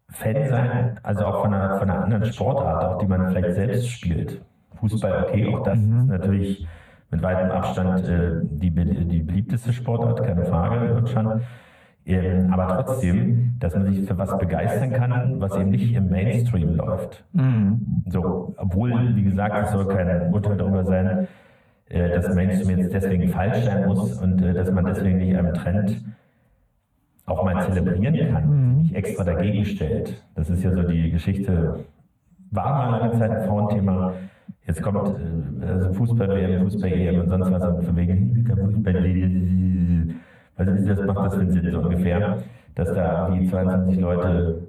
[0.09, 3.89] Fan sein, also auch von einer, von einer anderen Sportart, auch die man vielleicht selbst
[3.89, 4.41] spielt.
[4.75, 6.67] Fußball, okay, auch das ist natürlich
[7.11, 11.41] mit weitem Abstand äh, die, die beliebteste Sportart, keine Frage in Deutschland.
[12.05, 16.75] Ähm, aber trotzdem, dass man sich für was begeistern kann, was eben nicht im Mainstream
[16.75, 17.25] läuft.
[18.07, 21.27] So, obwohl, wie gesagt, es soll kein Urteil darüber sein,
[21.89, 25.53] äh, dass Mainstream jetzt deswegen falsch sein muss und äh, dass man deswegen nicht einem
[25.53, 26.01] Trend
[27.27, 30.23] auch mal zelebrieren kann, nicht extra dagegen stellt.
[30.33, 31.85] Das ist ja so die Geschichte,
[32.51, 34.13] war mal lange Zeit ein Frauenthema.
[34.65, 38.95] Jetzt kommt äh, also Fußball-WM, Fußball-EM und sonst was und von wegen Fußball
[40.55, 42.39] also das macht das einen Sinn so ungefähr,
[42.73, 44.59] dass da wie 22 Leute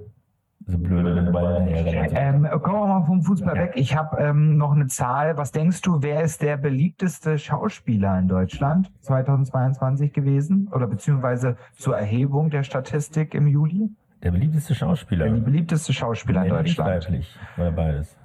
[0.69, 2.45] so blöde den Ball hinterherrennen.
[2.45, 3.73] Ähm, kommen wir mal vom Fußball weg.
[3.75, 5.37] Ich habe ähm, noch eine Zahl.
[5.37, 10.69] Was denkst du, wer ist der beliebteste Schauspieler in Deutschland 2022 gewesen?
[10.71, 13.89] Oder beziehungsweise zur Erhebung der Statistik im Juli?
[14.21, 15.29] Der beliebteste Schauspieler.
[15.29, 16.89] Der beliebteste Schauspieler in Deutschland.
[16.89, 18.17] weiblich oder beides.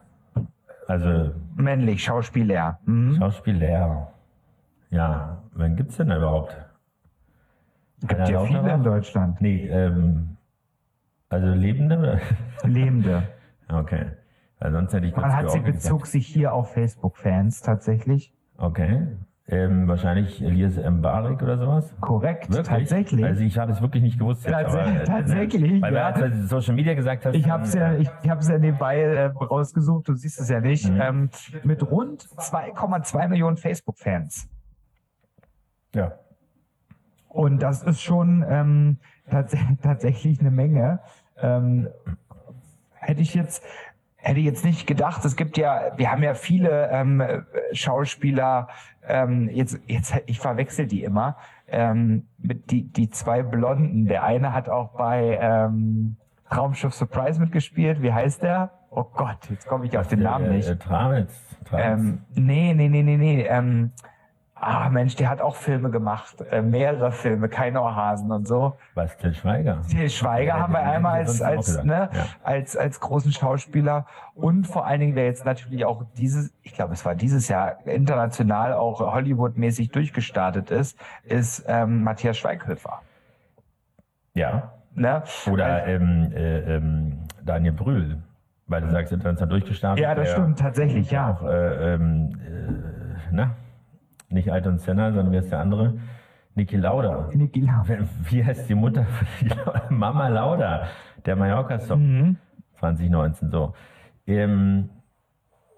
[0.86, 2.78] Also Männlich, Schauspieler.
[2.84, 3.16] Mhm.
[3.16, 4.12] Schauspieler.
[4.90, 6.56] Ja, wann gibt's denn überhaupt?
[8.06, 9.40] Gibt ja viele in Deutschland.
[9.40, 10.33] Nee, ähm,
[11.34, 12.20] also Lebende?
[12.64, 13.22] Lebende.
[13.66, 14.04] Okay.
[14.60, 18.30] Weil sonst hätte ich Man hat sie bezog sich hier auf Facebook-Fans tatsächlich.
[18.52, 18.78] gesagt.
[18.78, 19.06] Okay.
[19.48, 21.94] Ähm, wahrscheinlich Elias Mbarek oder sowas?
[22.00, 22.66] Korrekt, Wirklich?
[22.68, 23.24] tatsächlich.
[23.24, 24.44] Also ich habe es wirklich nicht gewusst.
[24.44, 26.12] Jetzt, Tats- aber, äh, tatsächlich, Weil ja.
[26.12, 27.34] du als Social Media gesagt hast.
[27.34, 30.60] Ich habe es ja, ich, ich hab's ja nebenbei äh, rausgesucht, du siehst es ja
[30.60, 30.90] nicht.
[30.90, 31.00] Mhm.
[31.00, 31.30] Ähm,
[31.62, 34.48] mit rund 2,2 Millionen Facebook-Fans.
[35.94, 36.12] Ja.
[37.28, 38.98] Und das ist schon ähm,
[39.30, 41.00] tats tatsächlich eine Menge.
[41.40, 41.88] Ähm,
[42.94, 43.62] hätte ich jetzt,
[44.24, 45.22] Hätte ich jetzt nicht gedacht.
[45.26, 47.22] Es gibt ja, wir haben ja viele ähm,
[47.72, 48.68] Schauspieler,
[49.06, 51.36] ähm, jetzt, jetzt, ich verwechsel die immer,
[51.68, 54.06] ähm, mit die, die zwei Blonden.
[54.06, 56.16] Der eine hat auch bei ähm,
[56.50, 58.00] Raumschiff Surprise mitgespielt.
[58.00, 58.70] Wie heißt der?
[58.88, 60.70] Oh Gott, jetzt komme ich auf den Namen Äh, nicht.
[60.70, 60.76] Äh.
[60.76, 61.58] Tramitz.
[61.74, 63.42] Ähm, nee, nee, nee, nee, nee.
[63.42, 63.92] Ähm,
[64.54, 66.36] ah, Mensch, der hat auch Filme gemacht.
[66.50, 68.76] Äh, mehrere Filme, keine Ohrhasen und so.
[68.94, 69.82] Was, Till Schweiger?
[69.90, 74.06] Til Schweiger Ja, haben wir einmal als, als, ne, gedacht, als, als großen Schauspieler.
[74.34, 77.86] Und vor allen Dingen, der jetzt natürlich auch dieses, ich glaube, es war dieses Jahr
[77.86, 83.02] international auch Hollywood-mäßig durchgestartet ist, ist ähm, Matthias Schweighöfer.
[84.34, 84.72] Ja.
[84.94, 85.22] Ne?
[85.50, 88.22] Oder ähm, äh, ähm, Daniel Brühl,
[88.68, 90.02] weil du sagst, international durchgestartet.
[90.02, 91.32] Ja, das stimmt tatsächlich, ja.
[91.32, 93.50] Auch, äh, ähm, äh, na,
[94.28, 95.98] nicht Alton Senna, sondern wer ist der andere?
[96.54, 97.30] Niki Lauda.
[97.32, 97.98] Niki Lauda.
[98.30, 99.06] Wie heißt die Mutter?
[99.90, 100.86] Mama Lauda,
[101.26, 102.36] der Mallorca-Song Mhm.
[102.78, 103.74] 2019 so.
[104.26, 104.88] Ähm,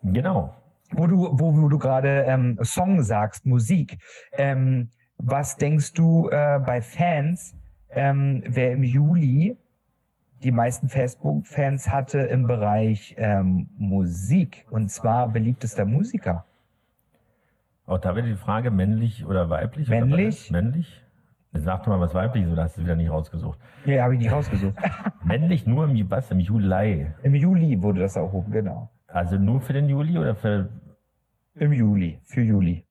[0.02, 0.54] genau.
[0.92, 3.98] Wo du, wo, wo du gerade ähm, Song sagst, Musik.
[4.32, 7.54] Ähm, was denkst du äh, bei Fans,
[7.90, 9.56] ähm, wer im Juli
[10.42, 16.44] die meisten Facebook-Fans hatte im Bereich ähm, Musik und zwar beliebtester Musiker?
[17.87, 19.88] Auch da wieder die Frage, männlich oder weiblich?
[19.88, 20.16] oder Männlich.
[20.27, 20.51] beides?
[20.51, 21.03] Männlich?
[21.53, 23.59] Sag doch mal was weiblich, oder hast du es wieder nicht rausgesucht?
[23.87, 24.75] Ja, habe ich nicht rausgesucht.
[25.25, 27.07] Männlich nur im, was, im Juli?
[27.22, 28.90] Im Juli wurde das erhoben, genau.
[29.07, 30.68] Also nur für den Juli oder für.
[31.55, 32.85] Im Juli, für Juli.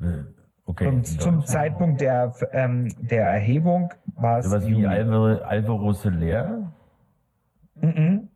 [0.00, 0.24] äh,
[0.66, 0.86] Okay.
[0.86, 1.46] Und zum.
[1.46, 4.86] Zeitpunkt der, ähm, der Erhebung war es Sowas wie Juli.
[4.86, 6.74] Alvaro, Alvaro Soler?
[7.76, 8.28] Mhm.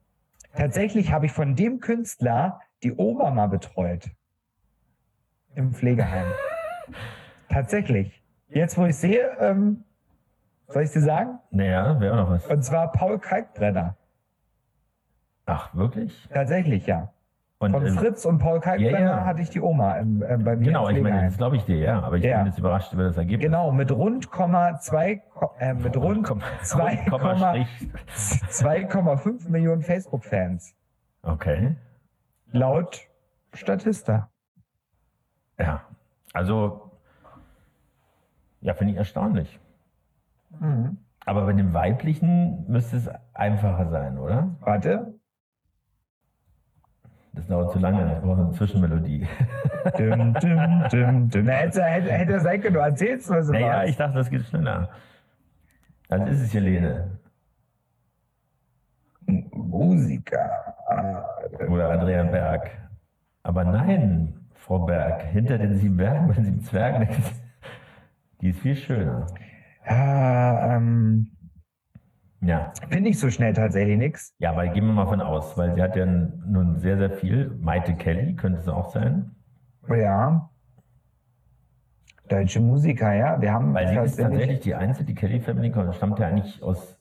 [0.54, 4.10] Tatsächlich habe ich von dem Künstler die Oma mal betreut.
[5.54, 6.26] Im Pflegeheim.
[7.48, 8.22] Tatsächlich.
[8.48, 9.84] Jetzt, wo ich sehe, ähm,
[10.68, 11.38] soll ich dir sagen?
[11.50, 12.46] Naja, wäre auch noch was.
[12.46, 13.96] Und zwar Paul Kalkbrenner.
[15.46, 16.28] Ach, wirklich?
[16.32, 17.12] Tatsächlich, ja.
[17.58, 19.24] Und, Von ähm, Fritz und Paul Kalkbrenner ja, ja.
[19.24, 21.76] hatte ich die Oma im, äh, bei mir Genau, ich meine, das glaube ich dir,
[21.78, 22.00] ja.
[22.02, 22.38] Aber ich Ja.
[22.38, 23.44] bin jetzt überrascht über das Ergebnis.
[23.46, 25.22] Genau, mit rund Komma zwei,
[25.60, 27.88] äh, mit rund Komm- zwei Komma, Komma- Strich.
[28.50, 30.74] 2,5 Millionen Facebook-Fans.
[31.22, 31.76] Okay.
[32.50, 33.00] Laut
[33.54, 34.28] Statista.
[35.62, 35.82] Ja.
[36.32, 36.90] Also,
[38.60, 39.58] ja, finde ich erstaunlich.
[40.60, 40.98] Mhm.
[41.24, 44.56] Aber bei dem weiblichen müsste es einfacher sein, oder?
[44.60, 45.14] Warte.
[47.34, 48.14] Das dauert zu lange.
[48.16, 49.26] Ich brauche eine Zwischenmelodie.
[49.98, 51.44] Düm, düm, düm, düm.
[51.46, 53.88] Na, hätte, hätte, hätte sein können, du erzählst was Naja, warst.
[53.90, 54.90] ich dachte, das geht schneller.
[56.08, 57.18] Dann ist es Helene
[59.26, 60.74] Musiker.
[60.88, 61.24] Ah,
[61.68, 62.70] oder Andrea Berg.
[63.44, 67.08] Aber nein, Frau Berg, hinter den sieben Bergen, bei den sieben Zwergen,
[68.40, 69.26] die ist viel schöner.
[69.88, 71.28] Ja, ähm,
[72.40, 74.34] Ja, finde ich so schnell tatsächlich nix.
[74.38, 77.50] ja, aber gehen wir mal von aus, weil sie hat ja nun sehr, sehr viel.
[77.60, 79.32] Maite Kelly könnte es auch sein.
[79.88, 80.48] Ja.
[82.28, 83.40] Deutsche Musiker, ja.
[83.40, 86.62] Wir haben Weil sie ist tatsächlich die einzige, die Kelly Family kommt, stammt ja eigentlich
[86.62, 86.98] aus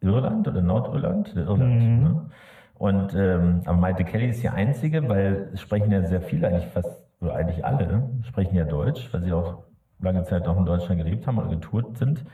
[0.00, 1.36] Irland oder Nordirland?
[1.36, 2.02] Irland, Mhm.
[2.02, 2.30] ne?
[2.74, 6.66] Und ähm, aber Maite Kelly ist die einzige, weil es sprechen ja sehr viele, eigentlich
[6.66, 9.64] fast, oder eigentlich alle, sprechen ja Deutsch, weil sie auch
[10.00, 12.24] lange Zeit noch in Deutschland gelebt haben oder getourt sind.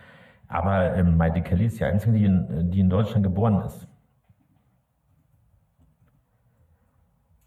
[0.49, 3.87] Aber ähm, Maite Kelly ist die einzige, die in, die in Deutschland geboren ist.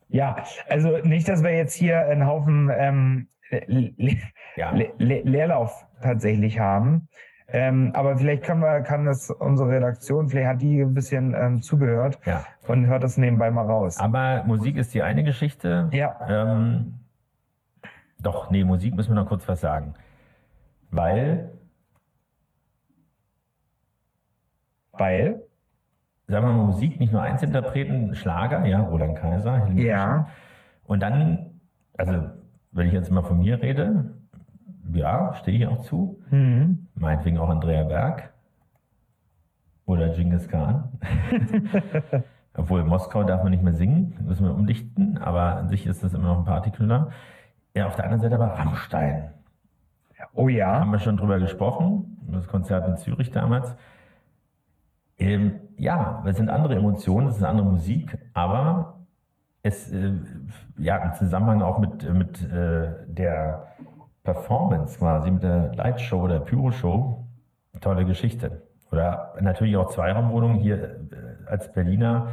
[0.08, 4.18] Ja, also nicht, dass wir jetzt hier einen Haufen ähm, Le Le
[4.56, 7.08] Ja, Le Le Leerlauf tatsächlich haben.
[7.48, 11.62] Ähm, aber vielleicht kann, wir, kann das unsere Redaktion, vielleicht hat die ein bisschen ähm,
[11.62, 12.46] zugehört ja.
[12.68, 14.00] und hört das nebenbei mal raus.
[14.00, 15.90] Aber Musik ist die eine Geschichte.
[15.92, 16.16] Ja.
[16.30, 17.01] Ähm,
[18.22, 19.94] doch, nee, Musik müssen wir noch kurz was sagen.
[20.92, 21.52] Weil,
[24.92, 25.42] Weil?
[26.28, 29.68] sagen wir mal, Musik nicht nur Einzelinterpreten, Schlager, ja, Roland Kaiser.
[29.76, 30.28] Ja.
[30.86, 31.60] Und dann,
[31.98, 32.30] also,
[32.72, 34.14] wenn ich jetzt mal von mir rede,
[34.94, 36.22] ja, stehe ich auch zu.
[36.30, 36.88] Mhm.
[36.96, 38.32] Meinetwegen auch Andrea Berg.
[39.86, 40.90] Oder Genghis Khan.
[42.54, 46.04] Obwohl, in Moskau darf man nicht mehr singen, müssen wir umdichten, aber an sich ist
[46.04, 47.12] das immer noch ein Partyküller.
[47.74, 49.32] Ja, auf der anderen Seite aber Rammstein.
[50.34, 50.80] Oh ja.
[50.80, 53.76] haben wir schon drüber gesprochen, das Konzert in Zürich damals.
[55.18, 59.02] Ähm, ja, es sind andere Emotionen, es ist eine andere Musik, aber
[59.64, 60.14] es, äh,
[60.78, 63.68] ja, im Zusammenhang auch mit, mit äh, der
[64.24, 67.26] Performance quasi, mit der Lightshow oder Pyro-Show,
[67.82, 68.64] tolle Geschichte.
[68.92, 72.28] Oder natürlich auch Zweiraumwohnungen hier äh, als Berliner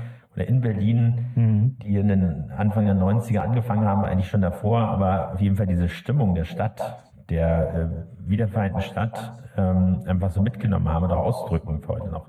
[0.46, 1.76] in Berlin, Mhm.
[1.82, 5.66] die in den Anfang der 90er angefangen haben, eigentlich schon davor, aber auf jeden Fall
[5.66, 11.80] diese Stimmung der Stadt, der äh, wiedervereinten Stadt, ähm, einfach so mitgenommen haben oder ausdrücken
[11.80, 12.26] für heute noch.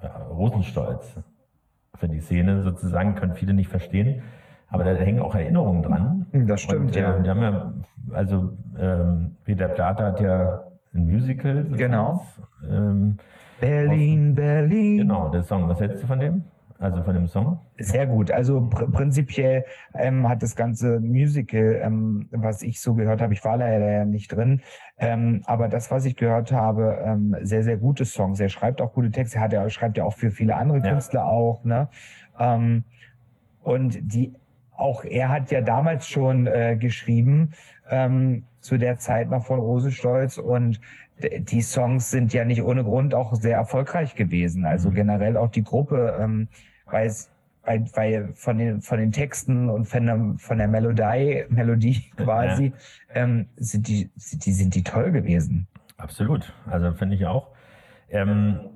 [0.00, 1.20] Äh, Rosenstolz.
[1.96, 4.22] für die Szene sozusagen, können viele nicht verstehen.
[4.68, 6.26] Aber da hängen auch Erinnerungen dran.
[6.32, 7.18] Das stimmt, Und, äh, ja.
[7.18, 7.72] Die haben ja,
[8.12, 10.62] also ähm, Peter Plater hat ja
[10.94, 11.64] ein Musical.
[11.76, 12.24] Genau.
[12.70, 13.18] Ähm,
[13.60, 14.98] Berlin, Berlin.
[14.98, 15.68] genau, der Song.
[15.68, 16.44] Was hältst du von dem?
[16.80, 17.60] Also von dem Song?
[17.78, 18.30] Sehr gut.
[18.30, 23.44] Also pr prinzipiell ähm, hat das ganze Musical, ähm, was ich so gehört habe, ich
[23.44, 24.62] war leider ja nicht drin,
[24.96, 28.40] ähm, aber das, was ich gehört habe, ähm, sehr, sehr gute Songs.
[28.40, 30.92] Er schreibt auch gute Texte, er hat ja, schreibt ja auch für viele andere Ja.
[30.92, 31.62] Künstler auch.
[31.64, 31.88] Ne?
[32.38, 32.84] Ähm,
[33.62, 34.32] und die,
[34.74, 37.50] auch er hat ja damals schon äh, geschrieben,
[37.90, 40.80] ähm, zu der Zeit noch von Rosenstolz und
[41.38, 44.64] die Songs sind ja nicht ohne Grund auch sehr erfolgreich gewesen.
[44.64, 44.94] Also Mhm.
[44.94, 46.48] generell auch die Gruppe, ähm,
[46.92, 47.12] weil
[47.62, 52.72] weil, weil von den von den Texten und von der, von der Melodie Melodie quasi
[53.14, 55.66] ähm, sind die sind die sind die toll gewesen.
[55.96, 56.52] Absolut.
[56.66, 57.48] Also finde ich auch.
[58.08, 58.70] Ähm,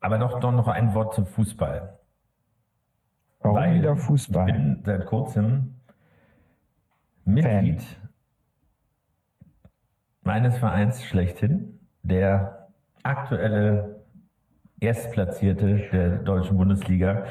[0.00, 1.98] aber doch, doch noch ein Wort zum Fußball.
[3.40, 4.44] Warum Weil wieder Ich Fußball?
[4.46, 5.74] bin seit kurzem
[7.24, 7.82] Mitglied
[10.22, 12.68] meines Vereins schlechthin, der
[13.02, 13.93] aktuelle
[14.80, 17.24] Erstplatzierte der deutschen Bundesliga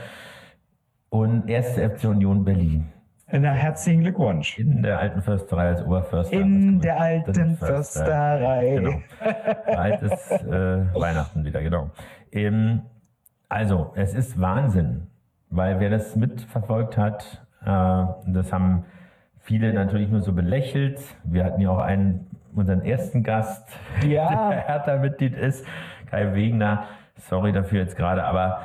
[1.10, 2.86] und erste FC Union Berlin
[3.32, 4.58] Na, herzlichen Glückwunsch.
[4.58, 6.34] in der alten Försterei als Oberförster.
[6.40, 7.76] In der alten Förster.
[7.76, 8.76] Försterei.
[8.76, 8.94] Genau.
[9.68, 11.92] Bald ist äh, Weihnachten wieder, genau.
[12.32, 12.82] Ähm,
[13.50, 15.08] also, es ist Wahnsinn,
[15.50, 18.86] weil wer das mitverfolgt hat, äh, das haben
[19.42, 21.00] viele natürlich nur so belächelt.
[21.24, 22.26] Wir hatten ja auch einen,
[22.56, 23.68] unseren ersten Gast,
[24.08, 24.50] Ja.
[24.50, 25.66] der Hertha-Mitglied ist,
[26.10, 26.86] Kai Wegner.
[27.16, 28.62] Sorry dafür jetzt gerade, aber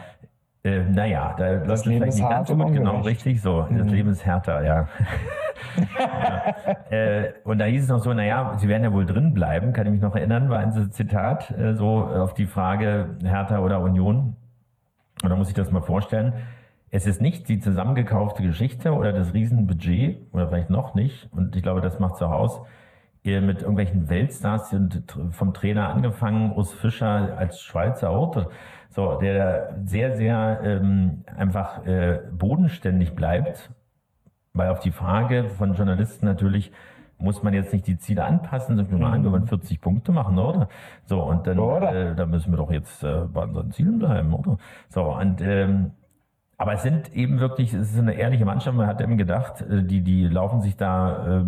[0.65, 2.73] äh, naja, da läuft es Leben vielleicht ist nicht ganz so gut.
[2.73, 3.67] Genau, richtig so.
[3.71, 4.89] Das Leben ist härter, ja.
[6.91, 9.87] Äh, und da hieß es noch so, naja, sie werden ja wohl drin bleiben, kann
[9.87, 14.37] ich mich noch erinnern, war ein Zitat, äh, so auf die Frage Hertha oder Union.
[15.23, 16.33] Und da muss ich das mal vorstellen.
[16.91, 21.63] Es ist nicht die zusammengekaufte Geschichte oder das Riesenbudget, oder vielleicht noch nicht, und ich
[21.63, 22.63] glaube, das macht es auch aus,
[23.25, 28.47] mit irgendwelchen Weltstars und vom Trainer angefangen, Urs Fischer als Schweizer Auto,
[28.91, 33.71] so, der sehr, sehr ähm, einfach äh, bodenständig bleibt
[34.59, 36.73] weil auf die Frage von Journalisten natürlich,
[37.17, 40.69] muss man jetzt nicht die Ziele anpassen, wir mal, wir wollen 40 Punkte machen, oder?
[41.05, 44.59] So, und dann, äh, da müssen wir doch jetzt äh, bei unseren Zielen bleiben, oder?
[44.89, 45.93] So, und ähm,
[46.57, 49.83] aber es sind eben wirklich, es ist eine ehrliche Mannschaft, man hat eben gedacht, äh,
[49.83, 51.45] die, die laufen sich da äh,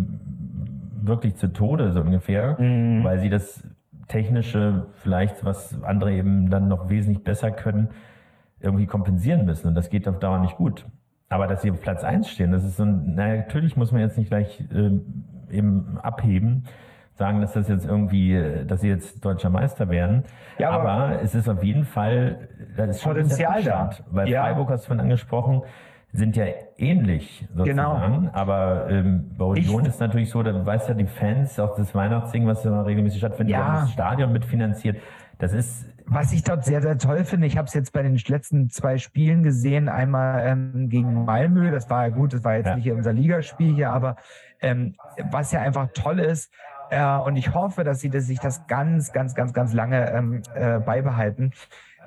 [1.01, 3.63] wirklich zu Tode, so ungefähr, weil sie das
[4.07, 7.89] Technische vielleicht, was andere eben dann noch wesentlich besser können,
[8.59, 9.67] irgendwie kompensieren müssen.
[9.69, 10.85] Und das geht auf Dauer nicht gut.
[11.29, 14.01] Aber dass sie auf Platz 1 stehen, das ist so ein, naja, natürlich muss man
[14.01, 16.65] jetzt nicht gleich ähm, eben abheben,
[17.13, 20.23] sagen, dass das jetzt irgendwie, äh, dass sie jetzt deutscher Meister werden.
[20.57, 23.91] Ja, aber- aber, es ist auf jeden Fall, da ist schon Potenzial da.
[24.11, 24.43] Weil Ja.
[24.43, 25.61] Freiburg hast du von angesprochen,
[26.13, 26.45] sind ja
[26.77, 28.29] ähnlich sozusagen.
[28.33, 31.93] Aber ähm, bei Union Ich- ist natürlich so, da weißt ja die Fans, auch das
[31.95, 33.81] Weihnachtsding, was immer regelmäßig stattfindet, Ja.
[33.81, 34.97] das Stadion mitfinanziert.
[35.39, 38.17] Das ist Was ich dort sehr, sehr toll finde, ich habe es jetzt bei den
[38.27, 42.67] letzten zwei Spielen gesehen, einmal ähm, gegen Malmö, das war ja gut, das war jetzt
[42.67, 42.75] Ja.
[42.75, 44.17] nicht unser Ligaspiel hier, aber
[44.61, 44.95] ähm,
[45.31, 46.51] was ja einfach toll ist,
[46.89, 50.41] äh, und ich hoffe, dass sie das, sich das ganz, ganz, ganz, ganz lange ähm,
[50.53, 51.53] äh, beibehalten,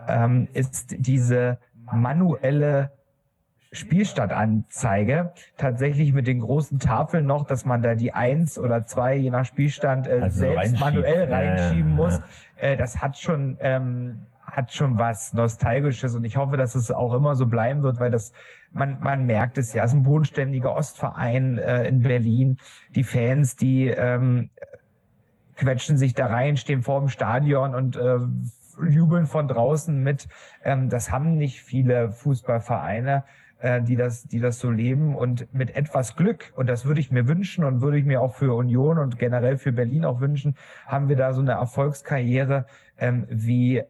[0.07, 1.59] ähm, ist diese
[1.91, 2.91] manuelle
[3.75, 9.31] Spielstandanzeige tatsächlich mit den großen Tafeln noch, dass man da die eins oder zwei je
[9.31, 10.81] nach Spielstand äh, Also selbst reinschiebt.
[10.81, 11.97] manuell Ja, ja, reinschieben ja.
[11.97, 12.21] muss.
[12.57, 17.15] Äh, das hat schon ähm, hat schon was Nostalgisches und ich hoffe, dass es auch
[17.15, 18.33] immer so bleiben wird, weil das
[18.73, 22.59] man man merkt es ja, es ist ein bodenständiger Ostverein äh, in Berlin.
[22.95, 24.51] Die Fans, die ähm,
[25.57, 28.19] quetschen sich da rein, stehen vor dem Stadion und äh,
[28.89, 30.29] jubeln von draußen mit.
[30.63, 33.25] Ähm, das haben nicht viele Fußballvereine,
[33.65, 35.17] äh, die das, die das so leben.
[35.17, 38.35] Und mit etwas Glück, und das würde ich mir wünschen und würde ich mir auch
[38.35, 40.55] für Union und generell für Berlin auch wünschen,
[40.87, 42.67] haben wir da so eine Erfolgskarriere
[42.99, 43.83] ähm, wie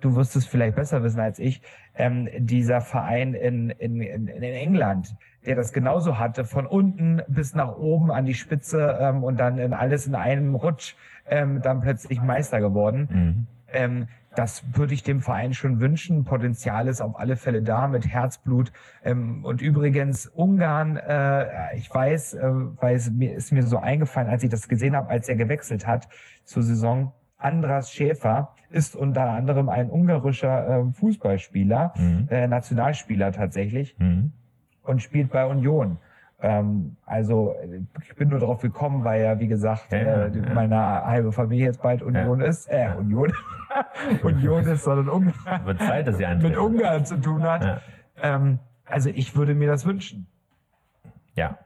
[0.00, 1.62] du wirst es vielleicht besser wissen als ich,
[1.94, 5.14] ähm, dieser Verein in, in, in, in England,
[5.46, 9.58] der das genauso hatte, von unten bis nach oben an die Spitze ähm, und dann
[9.58, 10.94] in alles in einem Rutsch
[11.26, 13.08] ähm, dann plötzlich Meister geworden.
[13.10, 13.46] Mhm.
[13.72, 16.24] Ähm, das würde ich dem Verein schon wünschen.
[16.24, 18.72] Potenzial ist auf alle Fälle da mit Herzblut.
[19.04, 22.40] Ähm, und übrigens Ungarn, äh, ich weiß, äh,
[22.80, 25.86] weil es mir ist mir so eingefallen, als ich das gesehen habe, als er gewechselt
[25.86, 26.08] hat
[26.44, 27.12] zur Saison.
[27.36, 32.28] Andras Schäfer ist unter anderem ein ungarischer äh, Fußballspieler, Mhm.
[32.30, 34.32] äh, Nationalspieler tatsächlich Mhm.
[34.82, 35.98] und spielt bei Union.
[36.40, 37.54] Ähm, also
[38.02, 40.54] ich bin nur darauf gekommen, weil ja, wie gesagt, Ja, ja, ja.
[40.54, 42.66] meine halbe Familie jetzt bald Union ist.
[42.68, 43.32] Äh, Union.
[44.22, 46.58] Union ist, sondern Ungarn, Wird Zeit, dass sie mit eintreten.
[46.58, 47.64] Ungarn zu tun hat.
[47.64, 47.80] Ja.
[48.22, 50.26] Ähm, also ich würde mir das wünschen.
[51.34, 51.58] Ja.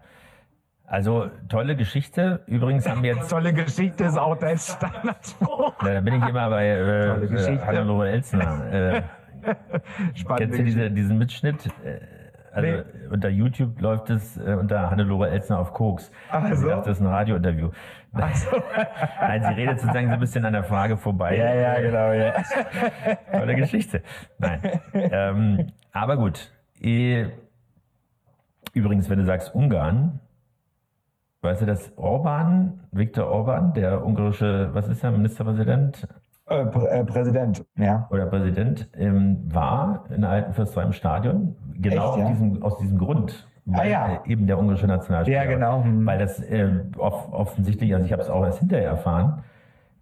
[0.86, 2.42] Also tolle Geschichte.
[2.46, 5.74] Übrigens haben wir jetzt, Tolle Geschichte ist auch dein Standardspruch.
[5.80, 7.58] Da bin ich immer bei äh, äh.
[7.58, 9.02] Hannelore Elsner.
[9.46, 9.48] Äh,
[10.14, 11.66] Spannende kennst du diese, diesen Mitschnitt?
[11.84, 12.00] Äh,
[12.52, 12.82] Also Nee.
[13.10, 16.10] unter YouTube läuft es äh, unter Hannelore Elsner auf Koks.
[16.30, 16.68] Ach Sie so.
[16.68, 17.70] dachte, das ist ein Radiointerview.
[19.20, 21.36] Nein, sie redet sozusagen so ein bisschen an der Frage vorbei.
[21.36, 22.34] Ja, ja, genau, ja.
[23.38, 24.02] Tolle Geschichte.
[24.38, 24.60] Nein.
[24.94, 26.50] ähm, aber gut.
[26.80, 27.26] Eh,
[28.74, 30.20] Übrigens, wenn du sagst Ungarn,
[31.40, 36.06] weißt du, dass Orban, Viktor Orban, der ungarische, was ist er, Ministerpräsident
[36.48, 38.06] Äh, Prä- äh, Präsident, ja.
[38.10, 41.56] oder Präsident, ähm, war in der alten Fürsterei im Stadion.
[41.74, 42.24] Genau Echt, ja?
[42.24, 43.48] aus, diesem, aus diesem Grund.
[43.66, 44.22] Weil Ah, ja.
[44.24, 45.44] äh, eben der ungarische Nationalspieler.
[45.44, 45.82] Ja, genau.
[45.82, 46.06] Hm.
[46.06, 49.42] Weil das äh, off offensichtlich, also ich habe es auch erst hinterher erfahren,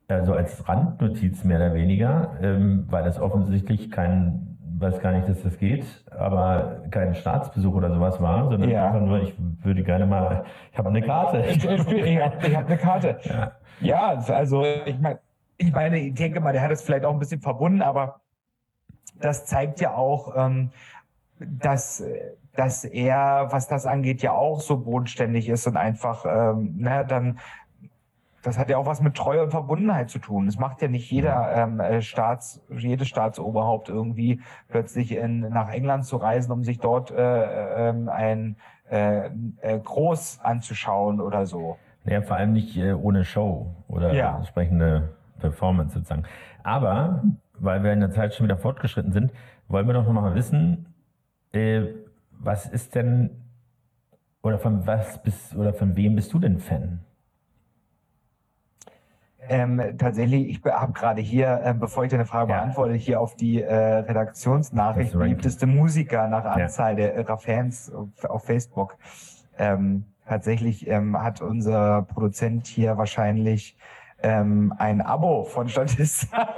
[0.09, 5.43] also als Randnotiz mehr oder weniger, ähm, weil das offensichtlich kein, weiß gar nicht, dass
[5.43, 8.89] das geht, aber kein Staatsbesuch oder sowas war, sondern Ja.
[8.89, 11.39] einfach nur, ich würde gerne mal, ich habe eine Karte.
[11.49, 13.17] Ich, ich, ich habe hab eine Karte.
[13.25, 13.53] Ja.
[13.81, 15.19] Ja, also ich meine,
[15.57, 18.21] ich meine, ich denke mal, der hat es vielleicht auch ein bisschen verbunden, aber
[19.21, 20.71] das zeigt ja auch, ähm,
[21.39, 22.03] dass,
[22.55, 27.39] dass er, was das angeht, ja auch so bodenständig ist und einfach, ähm, na, dann,
[28.43, 30.47] das hat ja auch was mit Treue und Verbundenheit zu tun.
[30.47, 36.05] Es macht ja nicht jeder ähm, äh, Staats, jedes Staatsoberhaupt irgendwie plötzlich in, nach England
[36.05, 38.57] zu reisen, um sich dort äh, ähm, ein
[38.91, 39.31] äh,
[39.63, 41.79] äh, Groß anzuschauen oder so.
[42.05, 44.37] Ja, vor allem nicht äh, ohne Show oder Ja.
[44.37, 46.25] entsprechende Performance sozusagen.
[46.63, 47.23] Aber,
[47.59, 49.33] weil wir in der Zeit schon wieder fortgeschritten sind,
[49.69, 50.94] wollen wir doch noch mal wissen,
[51.55, 51.95] äh,
[52.31, 53.31] was ist denn
[54.43, 57.01] oder von was bist oder von wem bist du denn Fan?
[59.47, 62.59] Ähm, tatsächlich, ich habe gerade hier, äh, bevor ich deine Frage Ja.
[62.59, 66.53] beantworte, hier auf die äh, Redaktionsnachricht beliebteste Musiker nach Ja.
[66.53, 68.97] Anzahl der ihrer Fans auf, auf Facebook.
[69.59, 73.77] Ähm, tatsächlich ähm, hat unser Produzent hier wahrscheinlich
[74.25, 76.49] ähm, ein Abo von Statista.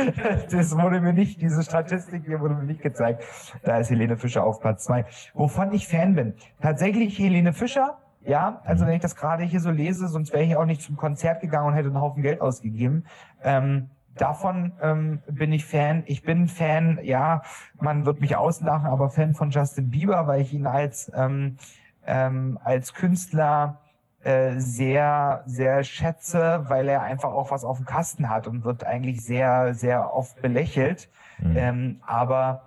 [0.50, 3.24] das wurde mir nicht, diese Statistik hier wurde mir nicht gezeigt.
[3.62, 5.06] Da ist Helene Fischer auf Platz zwei.
[5.32, 6.34] Wovon ich Fan bin.
[6.60, 7.98] Tatsächlich Helene Fischer.
[8.26, 10.96] Ja, also wenn ich das gerade hier so lese, sonst wäre ich auch nicht zum
[10.96, 13.04] Konzert gegangen und hätte einen Haufen Geld ausgegeben.
[13.42, 16.02] Ähm, davon ähm, bin ich Fan.
[16.06, 17.42] Ich bin Fan, ja,
[17.80, 21.58] man wird mich auslachen, aber Fan von Justin Bieber, weil ich ihn als, ähm,
[22.06, 23.83] ähm, als Künstler
[24.24, 28.84] äh, sehr, sehr schätze, weil er einfach auch was auf dem Kasten hat und wird
[28.84, 31.08] eigentlich sehr, sehr oft belächelt.
[31.38, 31.56] Mhm.
[31.56, 32.62] Ähm, aber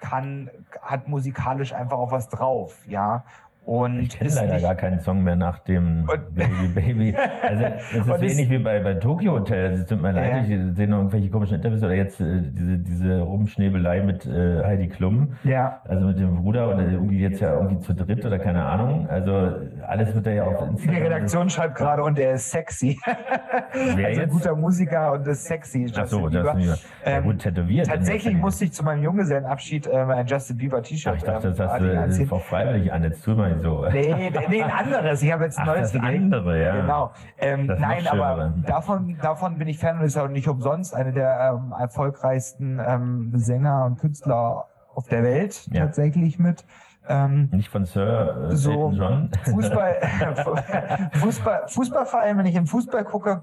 [0.00, 0.50] kann,
[0.82, 3.24] hat musikalisch einfach auch was drauf, ja.
[3.64, 7.16] Und Ich kenne leider nicht- gar keinen Song mehr nach dem Und- Baby Baby.
[7.42, 9.66] Also das ist Und es- ähnlich wie bei, bei Tokyo Hotel.
[9.70, 10.40] Also, es tut mir leid, Ja.
[10.70, 14.88] ich sehe noch irgendwelche komischen Interviews oder jetzt äh, diese, diese Rumschnäbelei mit äh, Heidi
[14.88, 15.34] Klum.
[15.44, 19.08] Ja, Also mit dem Bruder oder irgendwie jetzt ja irgendwie zu dritt oder keine Ahnung.
[19.08, 19.52] Also
[19.86, 21.02] alles wird da ja auf die Instagram.
[21.02, 22.98] Redaktion schreibt gerade und er ist sexy.
[23.96, 25.86] Wer also ein guter Musiker und ist sexy.
[25.96, 26.72] Ach so, Justin das Bieber.
[26.72, 27.86] ist ja Ähm, gut tätowiert.
[27.86, 31.70] Tatsächlich musste ich zu meinem Junggesellenabschied ähm, ein Justin Bieber T-Shirt ich dachte, ähm, das
[31.72, 33.04] hast du auch freiwillig an.
[33.04, 33.86] Jetzt tu mal nicht so.
[33.92, 35.22] Nee, nee, ein anderes.
[35.22, 36.22] Ich habe jetzt ein Ach, neues das gekriegt.
[36.22, 36.80] andere, ja.
[36.80, 37.12] Genau.
[37.38, 41.54] Ähm, nein, aber davon, davon bin ich Fan und ist auch nicht umsonst eine der
[41.54, 45.86] ähm, erfolgreichsten ähm, Sänger und Künstler auf der Welt Ja.
[45.86, 46.64] tatsächlich mit.
[47.08, 48.90] Ähm, Nicht von Sir äh, So.
[48.90, 49.30] John.
[49.44, 49.96] Fußball,
[51.14, 53.42] Fußball, Fußballverein, wenn ich im Fußball gucke,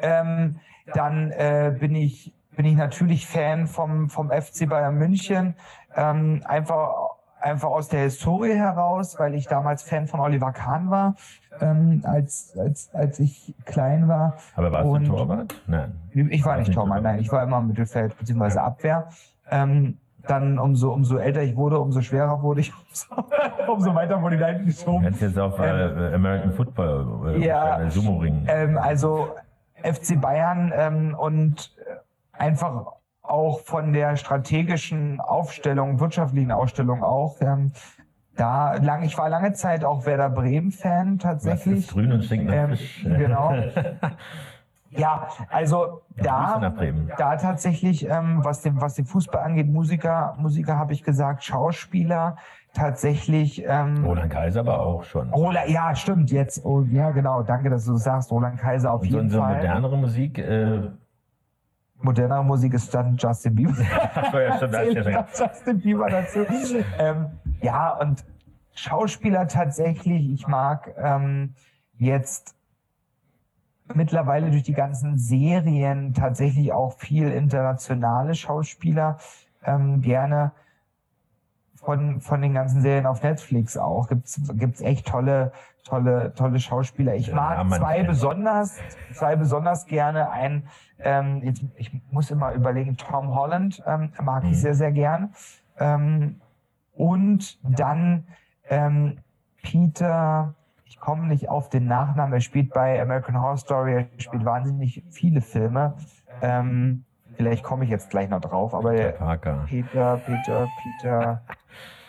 [0.00, 0.58] ähm,
[0.94, 5.54] dann äh, bin ich bin ich natürlich Fan vom vom FC Bayern München,
[5.94, 6.90] ähm, einfach
[7.40, 11.14] einfach aus der Historie heraus, weil ich damals Fan von Oliver Kahn war,
[11.60, 14.34] ähm, als als als ich klein war.
[14.56, 15.54] Aber warst Und- du Torwart?
[15.66, 15.94] Nein.
[16.12, 17.02] Ich war Warst nicht Torwart.
[17.02, 18.58] nein, ich war immer im Mittelfeld bzw.
[18.58, 19.08] Abwehr.
[19.50, 19.98] Ähm,
[20.28, 24.40] dann umso umso älter ich wurde, umso schwerer wurde ich, umso, umso weiter wurde ich
[24.40, 25.02] dahin geschoben.
[25.02, 27.80] kannst jetzt auf äh, American Football äh, Ja.
[27.80, 28.46] äh, Sumo ringen.
[28.48, 29.34] Ähm, also
[29.82, 31.74] FC Bayern ähm, und
[32.34, 32.84] einfach
[33.30, 37.40] auch von der strategischen Aufstellung, wirtschaftlichen Aufstellung auch.
[37.40, 37.72] Ähm,
[38.36, 41.80] da lang, ich war lange Zeit auch Werder Bremen-Fan tatsächlich.
[41.80, 43.54] ist grün und stinkt Ähm, genau.
[44.92, 46.74] Ja, also Grüße da,
[47.16, 52.36] da tatsächlich, ähm, was, den, was den Fußball angeht, Musiker, Musiker habe ich gesagt, Schauspieler,
[52.74, 55.30] tatsächlich ähm, Roland Kaiser aber auch schon.
[55.30, 59.02] Roland, ja, stimmt, jetzt, oh, ja, genau, danke, dass du das sagst, Roland Kaiser auf
[59.02, 59.56] Und so, jeden so Fall.
[59.56, 60.90] modernere Musik, äh,
[62.02, 63.74] Modernere Musik ist dann Justin Bieber.
[64.32, 66.46] Ja, stimmt, ja Justin Bieber dazu.
[66.98, 67.26] ähm,
[67.60, 68.24] ja, und
[68.74, 71.54] Schauspieler tatsächlich, ich mag ähm,
[71.98, 72.54] jetzt
[73.94, 79.18] mittlerweile durch die ganzen Serien tatsächlich auch viel internationale Schauspieler
[79.64, 80.52] ähm, gerne
[81.80, 84.08] von, von den ganzen Serien auf Netflix auch.
[84.08, 85.52] Gibt's gibt's echt tolle,
[85.84, 87.14] tolle, tolle Schauspieler.
[87.14, 88.80] Ich Ja, mag man zwei besonders,
[89.12, 90.30] zwei besonders gerne.
[90.30, 90.64] Ein,
[90.98, 94.50] ähm, jetzt, ich muss immer überlegen, Tom Holland ähm, mag Mhm.
[94.50, 95.32] ich sehr, sehr gern.
[95.78, 96.40] Ähm,
[96.92, 98.26] und dann
[98.68, 99.18] ähm,
[99.62, 100.54] Peter,
[100.84, 105.02] ich komme nicht auf den Nachnamen, er spielt bei American Horror Story, er spielt wahnsinnig
[105.10, 105.94] viele Filme.
[106.42, 107.04] Ähm,
[107.36, 109.64] vielleicht komme ich jetzt gleich noch drauf, aber Der der Parker.
[109.68, 111.42] Peter, Peter, Peter.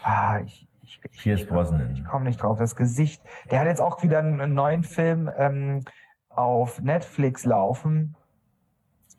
[0.04, 1.92] Ah, ich, ich, ich, Pierce Brosnan.
[1.94, 2.58] ich komme nicht drauf.
[2.58, 3.22] Das Gesicht.
[3.52, 5.82] Der hat jetzt auch wieder einen neuen Film ähm,
[6.30, 8.16] auf Netflix laufen.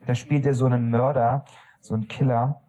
[0.04, 1.44] Da spielt er so einen Mörder,
[1.80, 2.60] so einen Killer.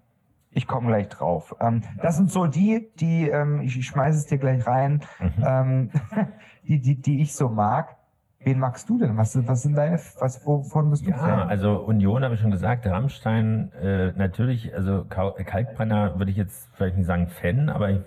[0.51, 1.55] Ich komme gleich drauf.
[1.59, 5.43] Ähm, das sind so die, die, ähm, ich, ich schmeiße es dir gleich rein, Mhm.
[5.43, 5.89] ähm,
[6.67, 7.95] die, die, die ich so mag.
[8.43, 9.15] Wen magst du denn?
[9.17, 11.49] Was, was sind deine, was, wovon bist du Ja, Fan?
[11.49, 16.97] also Union habe ich schon gesagt, Rammstein äh, natürlich, also Kalkbrenner würde ich jetzt vielleicht
[16.97, 17.99] nicht sagen Fan, aber ich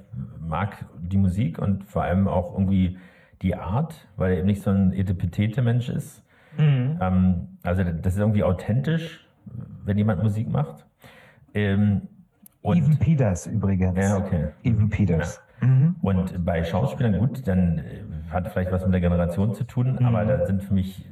[0.47, 2.99] mag die Musik und vor allem auch irgendwie
[3.43, 6.23] die Art, weil er eben nicht so ein Etepetete-Mensch ist.
[6.59, 6.99] Mhm.
[7.01, 9.27] Ähm, also das ist irgendwie authentisch,
[9.85, 10.87] wenn jemand Musik macht.
[11.55, 12.03] Ähm,
[12.63, 13.97] und, Even Peters übrigens.
[13.99, 14.49] ja, okay.
[14.65, 15.41] Even Peters.
[15.61, 15.97] Mhm.
[16.03, 17.83] Und bei Schauspielern, gut, dann äh,
[18.31, 21.09] hat vielleicht was mit der Generation zu tun, aber da sind für mich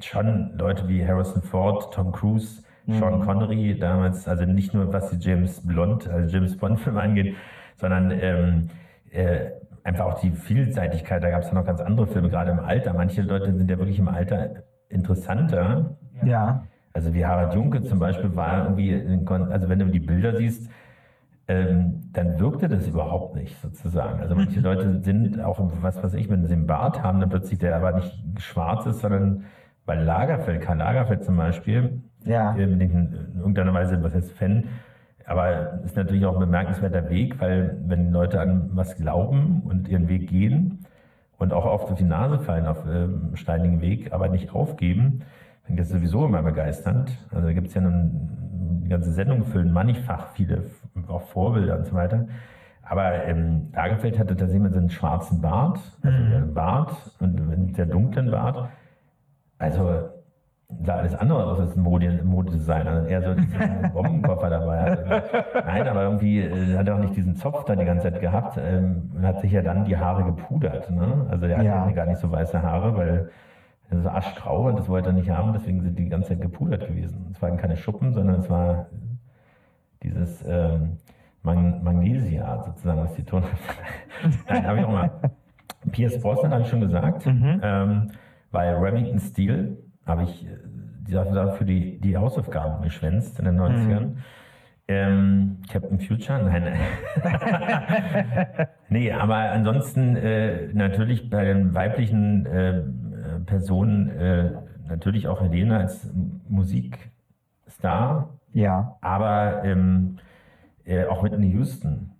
[0.00, 5.16] schon Leute wie Harrison Ford, Tom Cruise, Sean Connery damals, also nicht nur was die
[5.16, 7.36] James Blond, also James Bond-Filme angeht,
[7.76, 8.70] sondern ähm,
[9.10, 9.50] äh,
[9.84, 11.22] einfach auch die Vielseitigkeit.
[11.22, 12.92] Da gab es ja noch ganz andere Filme, gerade im Alter.
[12.94, 15.96] Manche Leute sind ja wirklich im Alter interessanter.
[16.24, 16.64] Ja.
[16.92, 18.94] Also wie Harald Junke zum Beispiel war irgendwie,
[19.50, 20.70] also wenn du die Bilder siehst,
[21.48, 24.20] ähm, dann wirkte das überhaupt nicht sozusagen.
[24.20, 27.58] Also manche Leute sind auch, was weiß ich, wenn sie einen Bart haben, dann plötzlich
[27.58, 29.44] der aber nicht schwarz ist, sondern
[29.84, 32.54] bei Lagerfeld, Karl Lagerfeld zum Beispiel, Ja.
[32.56, 34.64] äh, bin ich in irgendeiner Weise, was heißt Fan,
[35.26, 40.08] aber ist natürlich auch ein bemerkenswerter Weg, weil wenn Leute an was glauben und ihren
[40.08, 40.84] Weg gehen
[41.38, 45.22] und auch oft auf die Nase fallen auf ähm, steinigen Weg, aber nicht aufgeben,
[45.64, 47.10] finde ich das sowieso immer begeisternd.
[47.32, 50.64] Also da gibt es ja die ganze Sendung füllen mannigfach viele,
[51.08, 52.26] auch Vorbilder und so weiter.
[52.84, 57.74] Aber ähm, Lagerfeld hatte tatsächlich immer so einen schwarzen Bart, also einen Bart und einen
[57.74, 58.68] sehr dunklen Bart.
[59.58, 60.08] Also
[60.82, 63.06] sah alles andere aus als ein Mode, Modedesigner.
[63.06, 65.22] Eher so diesen Bombenkoffer dabei hatte.
[65.64, 68.58] Nein, aber irgendwie äh, hat er auch nicht diesen Zopf da die ganze Zeit gehabt
[68.60, 70.90] ähm, und hat sich ja dann die Haare gepudert.
[70.90, 71.26] Ne?
[71.30, 71.82] Also der Ja.
[71.82, 73.30] hatte gar nicht so weiße Haare, weil
[73.90, 76.86] er so aschgrau und das wollte er nicht haben, deswegen sind die ganze Zeit gepudert
[76.88, 77.28] gewesen.
[77.30, 78.86] Es waren keine Schuppen, sondern es war
[80.02, 80.98] dieses ähm,
[81.42, 83.42] Mag Magnesia sozusagen, was die Ton.
[84.48, 85.10] Nein, habe ich auch mal.
[85.90, 87.26] Pierce Brosnan habe ich schon gesagt.
[87.26, 88.12] Ähm,
[88.52, 89.76] bei Remington Steel
[90.06, 94.16] habe ich äh, dafür die, die Hausaufgaben geschwänzt in den 90ern.
[94.88, 96.42] Ähm, Captain Future?
[96.42, 96.76] Nein.
[98.88, 102.82] nee, aber ansonsten äh, natürlich bei den weiblichen äh,
[103.46, 104.52] Personen äh,
[104.88, 106.12] natürlich auch Helene als
[106.48, 108.96] Musikstar, Ja.
[109.00, 110.18] aber ähm,
[110.84, 112.10] äh, auch Whitney Houston.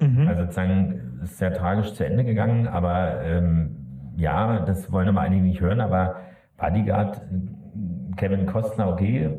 [0.00, 0.26] Mhm.
[0.28, 3.76] Also sozusagen ist sehr tragisch zu Ende gegangen, aber ähm,
[4.16, 6.16] ja, das wollen aber einige nicht hören, aber
[6.56, 9.30] Bodyguard, äh, Kevin Costner, okay,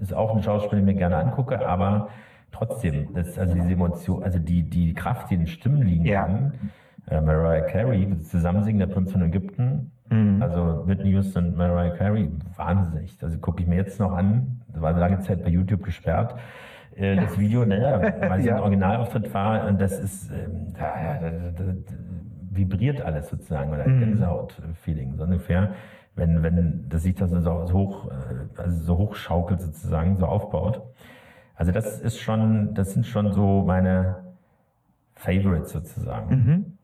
[0.00, 2.08] ist auch ein Schauspieler, den ich mir gerne angucke, aber
[2.52, 6.24] trotzdem, das, also diese Emotion, also die, die Kraft, die in den Stimmen liegen Ja.
[6.26, 6.52] kann,
[7.08, 10.42] äh, Mariah Carey, das Zusammensingen der Prinz von Ägypten, Mhm.
[10.42, 13.16] also Whitney Houston und Mariah Carey, wahnsinnig.
[13.22, 16.34] Also gucke ich mir jetzt noch an, das war lange Zeit bei YouTube gesperrt,
[16.94, 18.56] äh, das Video, naja, weil es Ja.
[18.56, 21.30] ein Originalauftritt war und das ist, ähm, da, ja, da,
[21.64, 21.72] da,
[22.50, 24.00] vibriert alles sozusagen oder Mhm.
[24.00, 25.70] Gänsehaut-Feeling, so ungefähr.
[26.16, 30.80] Wenn, wenn das sich das so, so hoch, äh, also so hochschaukelt sozusagen, so aufbaut.
[31.56, 34.16] Also das ist schon, das sind schon so meine
[35.16, 36.28] Favorites sozusagen.
[36.34, 36.78] Mhm.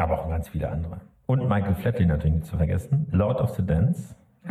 [0.00, 1.00] Aber auch ganz viele andere.
[1.26, 3.06] Und Michael Flatley natürlich nicht zu vergessen.
[3.12, 4.16] Lord of the Dance.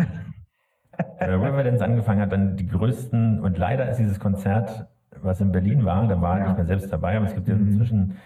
[1.17, 4.87] äh, Riverdance angefangen hat, dann die größten, und leider ist dieses Konzert,
[5.21, 6.47] was in Berlin war, da war er Ja.
[6.49, 7.67] nicht mehr selbst dabei, aber es gibt ja Mhm.
[7.67, 8.17] inzwischen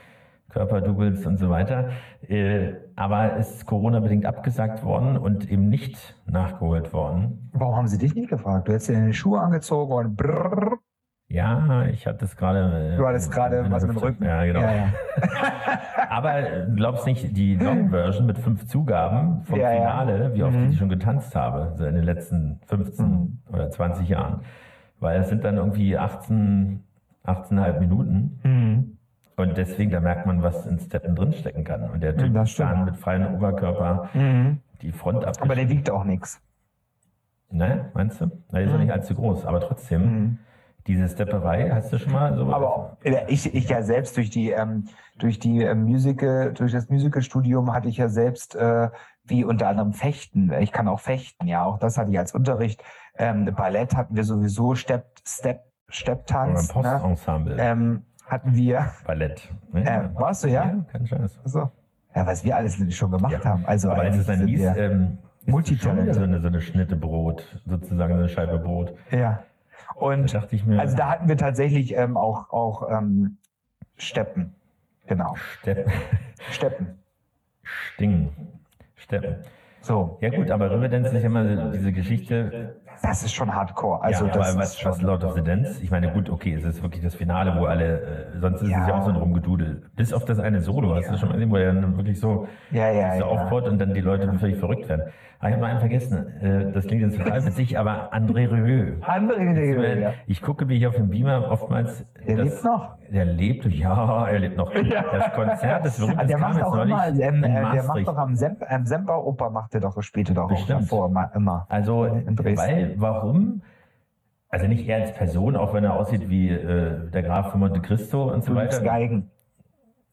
[0.50, 1.90] Körperdoubles und so weiter.
[2.28, 7.50] Äh, aber ist Corona-bedingt abgesagt worden und eben nicht nachgeholt worden.
[7.54, 8.68] Warum haben sie dich nicht gefragt?
[8.68, 10.78] Du hättest dir deine Schuhe angezogen und brrr.
[11.34, 12.94] Ja, ich hatte es gerade.
[12.94, 13.98] äh, Du hattest gerade was mit dem.
[14.04, 14.24] Rücken.
[14.24, 14.60] Ja, genau.
[14.62, 14.88] Ja, ja.
[16.10, 19.72] Aber äh, glaubst nicht, die Long-Version mit fünf Zugaben vom Ja.
[19.72, 20.70] Finale, wie oft Mhm.
[20.70, 24.42] ich schon getanzt habe, so in den letzten 15 oder 20 Jahren.
[25.00, 26.84] Weil es sind dann irgendwie 18,
[27.26, 28.40] 18,5 Minuten.
[28.44, 28.98] Mhm.
[29.36, 31.90] Und deswegen, da merkt man, was in Steppen drinstecken kann.
[31.90, 34.08] Und der Typ dann mit freiem Oberkörper
[34.84, 35.38] die Front ab.
[35.42, 36.40] Aber der wiegt auch nichts.
[37.50, 38.26] Ne, meinst du?
[38.52, 40.38] Na, der ist doch nicht allzu groß, aber trotzdem,
[40.88, 44.52] diese Stepperei, hast du schon mal so Aber äh, ich, ich ja selbst durch die
[44.52, 44.86] ähm,
[45.18, 48.90] durch die äh, Musical durch das Musicalstudium hatte ich ja selbst äh,
[49.26, 50.52] wie unter anderem Fechten.
[50.60, 52.84] Ich kann auch fechten, ja, auch das hatte ich als Unterricht.
[53.18, 56.76] Ähm, Ballett hatten wir sowieso Step Step Oder ein Stepptanz.
[56.76, 56.82] Ne?
[56.82, 58.88] Postensemble, Ähm, hatten wir.
[59.06, 59.50] Ballett.
[59.72, 59.86] Ne?
[59.86, 60.66] Äh, warst du ja?
[60.66, 61.40] Ja, kein Scheiß.
[61.46, 61.70] So.
[62.16, 63.44] Ja, was wir alles schon gemacht Ja.
[63.46, 63.64] haben.
[63.66, 66.14] Also Aber als es dann hieß, ähm, Multitalente.
[66.14, 68.94] so eine, so eine Schnitte Brot, sozusagen eine Scheibe Brot.
[69.12, 69.44] ja.
[69.96, 73.38] Da Und dachte ich mir, also da hatten wir tatsächlich ähm, auch auch ähm,
[73.98, 74.56] Steppen.
[75.08, 75.36] Genau.
[75.60, 75.92] Steppen,
[76.52, 77.00] Steppen.
[77.64, 78.30] Stingen,
[78.96, 79.38] Steppen.
[79.82, 80.18] So.
[80.22, 84.02] Ja gut, aber Riverdance ist ja immer diese Geschichte, Das ist schon Hardcore.
[84.04, 86.54] Also ja, das aber ist was, was Lord of the Dance, ich meine, gut, okay,
[86.54, 88.02] es ist wirklich das Finale, wo alle,
[88.36, 88.88] äh, sonst ist es Ja.
[88.88, 89.84] ja auch so ein Rumgedudel.
[89.96, 92.48] Bis auf das eine Solo, hast du schon mal gesehen, wo er dann wirklich so,
[92.72, 93.26] Ja, ja, so ja.
[93.26, 95.04] aufbaut und dann die Leute völlig verrückt werden.
[95.40, 98.94] Ah, ich habe noch einen vergessen, äh, das klingt jetzt total witzig, aber André Rieu.
[99.28, 100.14] Dinge, ja.
[100.26, 102.06] Ich gucke mich auf dem Beamer oftmals.
[102.26, 102.96] Der das- lebt noch.
[103.12, 104.72] Der lebt, ja, er lebt noch.
[104.72, 108.18] Das Konzert, berühmte Ah, der kam macht jetzt auch immer, ähm, äh, der macht doch
[108.18, 110.84] am, Semp, am Semperoper macht er doch später doch auch Bestimmt.
[110.84, 111.30] davor immer.
[111.36, 111.66] immer.
[111.70, 112.56] Also, In Dresden.
[112.92, 113.62] Weil, warum?
[114.50, 117.82] Also nicht er als Person, auch wenn er aussieht wie äh, der Graf von Monte
[117.82, 118.86] Cristo und so liebst weiter.
[118.86, 119.30] Geigen.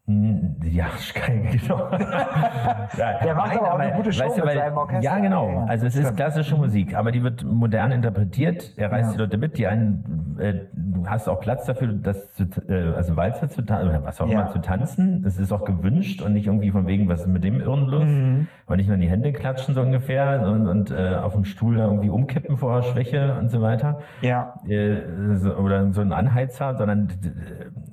[0.06, 1.88] Hm, Ja, Geige, genau.
[2.98, 5.02] Der macht aber auch eine gute Show weißt du, mit weil, seinem Orchester.
[5.04, 5.64] Ja, genau.
[5.68, 8.72] Also es ist klassische Musik, aber die wird modern interpretiert.
[8.78, 9.12] Er reißt Ja.
[9.12, 9.58] die Leute mit.
[9.58, 14.02] Die einen, äh, du hast auch Platz dafür, das zu, äh, also Walzer zu tanzen
[14.02, 14.40] was auch Ja.
[14.42, 15.22] immer zu tanzen.
[15.26, 18.04] Es ist auch gewünscht und nicht irgendwie von wegen, was ist mit dem Irren los?
[18.04, 18.48] Mhm.
[18.70, 21.76] Und nicht nur in die Hände klatschen so ungefähr und, und äh, auf dem Stuhl
[21.76, 24.54] da irgendwie umkippen vor Schwäche und so weiter Ja.
[24.68, 27.08] äh, so- oder so ein Anheizer, sondern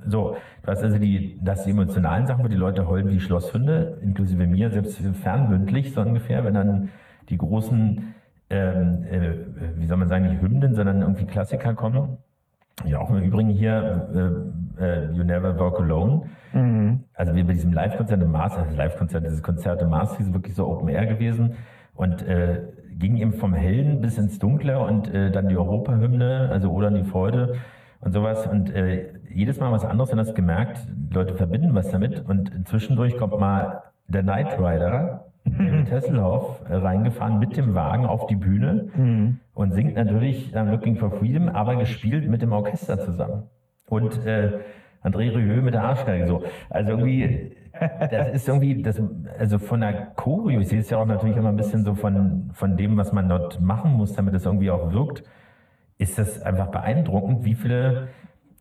[0.05, 3.97] so, du hast also die, das die emotionalen Sachen, wo die Leute heulen wie Schlosshunde,
[4.03, 6.89] inklusive mir, selbst fernmündlich so ungefähr, wenn dann
[7.29, 8.13] die großen,
[8.51, 9.31] ähm, äh,
[9.77, 12.17] wie soll man sagen, nicht Hymnen, sondern irgendwie Klassiker kommen.
[12.85, 14.45] Ja, auch im Übrigen hier
[14.79, 16.29] äh, äh, You Never Walk Alone.
[16.53, 17.03] Mhm.
[17.13, 20.55] Also wie bei diesem Live-Konzert im Mars, also Live-Konzert, dieses Konzert im Mars, ist wirklich
[20.55, 21.55] so Open Air gewesen
[21.95, 22.61] und äh,
[22.97, 27.03] ging eben vom Hellen bis ins Dunkle und äh, dann die Europahymne, also Oder die
[27.03, 27.55] Freude
[28.01, 30.79] und sowas und äh, jedes Mal was anderes und hast gemerkt,
[31.11, 35.26] Leute verbinden was damit und zwischendurch kommt mal der Knight Rider,
[35.57, 39.39] David Hasselhoff, äh, reingefahren mit dem Wagen auf die Bühne Mhm.
[39.53, 43.43] und singt natürlich I'm Looking for Freedom, aber gespielt mit dem Orchester zusammen.
[43.89, 44.59] Und äh,
[45.03, 46.43] André Rieu mit der Arschgeige so.
[46.69, 47.55] Also irgendwie,
[48.11, 49.01] das ist irgendwie, das,
[49.39, 52.49] also von der Choreo, ich sehe es ja auch natürlich immer ein bisschen so von,
[52.53, 55.23] von dem, was man dort machen muss, damit es irgendwie auch wirkt,
[55.97, 58.09] ist das einfach beeindruckend, wie viele,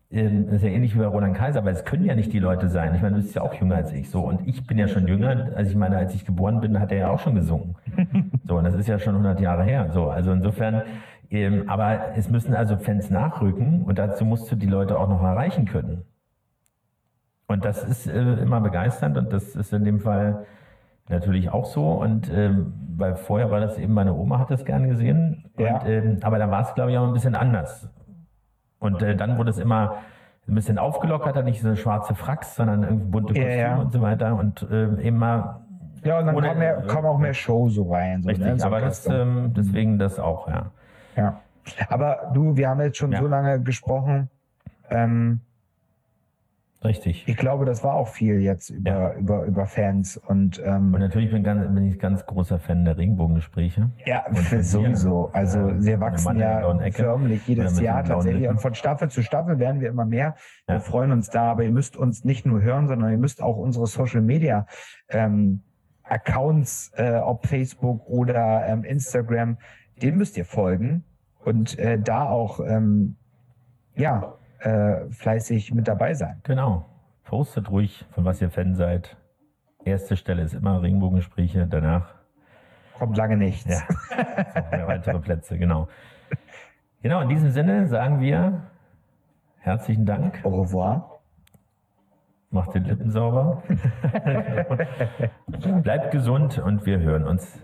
[0.09, 2.39] ähm, das ist ja ähnlich wie bei Roland Kaiser, weil es können ja nicht die
[2.39, 2.95] Leute sein.
[2.95, 5.07] Ich meine, du bist ja auch jünger als ich so und ich bin ja schon
[5.07, 7.75] jünger, also ich meine, als ich geboren bin, hat er ja auch schon gesungen.
[8.47, 9.89] So, und das ist ja schon 100 Jahre her.
[9.91, 10.83] So, also insofern,
[11.29, 15.21] ähm, aber es müssen also Fans nachrücken und dazu musst du die Leute auch noch
[15.21, 16.05] erreichen können.
[17.47, 20.45] Und das ist äh, immer begeisternd und das ist in dem Fall
[21.09, 21.91] natürlich auch so.
[21.91, 25.45] Und ähm, weil vorher war das eben, meine Oma hat das gern gesehen.
[25.57, 25.79] Ja.
[25.79, 27.89] Und, ähm, aber da war es, glaube ich, auch ein bisschen anders.
[28.79, 29.95] Und äh, dann wurde es immer
[30.47, 33.75] ein bisschen aufgelockert, nicht so schwarze Fracks, sondern irgendwie bunte Ja, Kostüme ja.
[33.77, 34.35] und so weiter.
[34.35, 35.61] Und ähm, immer
[36.03, 38.21] Ja, und dann Ohne- kam, mehr, kam auch mehr Show so rein.
[38.23, 38.45] So, richtig.
[38.45, 40.67] ne, ins aber das, ähm, deswegen das auch, ja.
[41.15, 41.41] ja.
[41.89, 43.19] Aber du, wir haben jetzt schon Ja.
[43.19, 44.29] so lange gesprochen.
[44.89, 45.41] Ähm,
[46.83, 47.27] Richtig.
[47.27, 49.13] ich glaube, das war auch viel jetzt über, Ja.
[49.13, 52.97] über, über Fans und, ähm, Und natürlich bin, ganz, bin ich ganz großer Fan der
[52.97, 53.89] Regenbogengespräche.
[54.05, 54.25] Ja,
[54.61, 55.29] sowieso.
[55.33, 56.61] Also Ja, wir wachsen ja
[56.91, 58.47] förmlich jedes Jahr tatsächlich.
[58.47, 60.35] Und von Staffel zu Staffel werden wir immer mehr.
[60.67, 60.75] Ja.
[60.75, 63.57] Wir freuen uns da, aber ihr müsst uns nicht nur hören, sondern ihr müsst auch
[63.57, 64.67] unsere Social Media
[65.09, 65.61] ähm,
[66.03, 69.57] Accounts, äh, ob Facebook oder ähm, Instagram,
[70.01, 71.03] den müsst ihr folgen
[71.43, 73.15] und äh, da auch ähm,
[73.95, 76.39] ja äh, fleißig mit dabei sein.
[76.43, 76.85] Genau.
[77.23, 79.17] Postet ruhig, von was ihr Fan seid.
[79.83, 82.17] Erste Stelle ist immer Regenbogengespräche, danach
[82.97, 83.65] Kommt lange nichts.
[84.11, 85.87] ja, weitere Plätze, genau.
[87.03, 88.63] Genau, in diesem Sinne sagen wir
[89.59, 90.39] herzlichen Dank.
[90.43, 91.19] Au revoir.
[92.49, 93.61] Macht den Lippen sauber.
[95.83, 97.61] Bleibt gesund und wir hören uns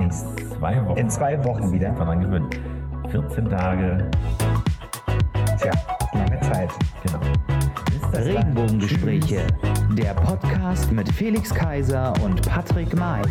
[0.00, 0.98] in zwei Wochen.
[0.98, 1.90] In zwei Wochen wieder.
[1.90, 2.48] Daran gewöhnen.
[3.10, 4.10] 14 Tage,
[6.48, 6.70] Zeit.
[7.02, 7.20] genau.
[8.14, 9.46] Regenbogengespräche,
[9.92, 13.22] der Podcast mit Felix Kaiser und Patrick May.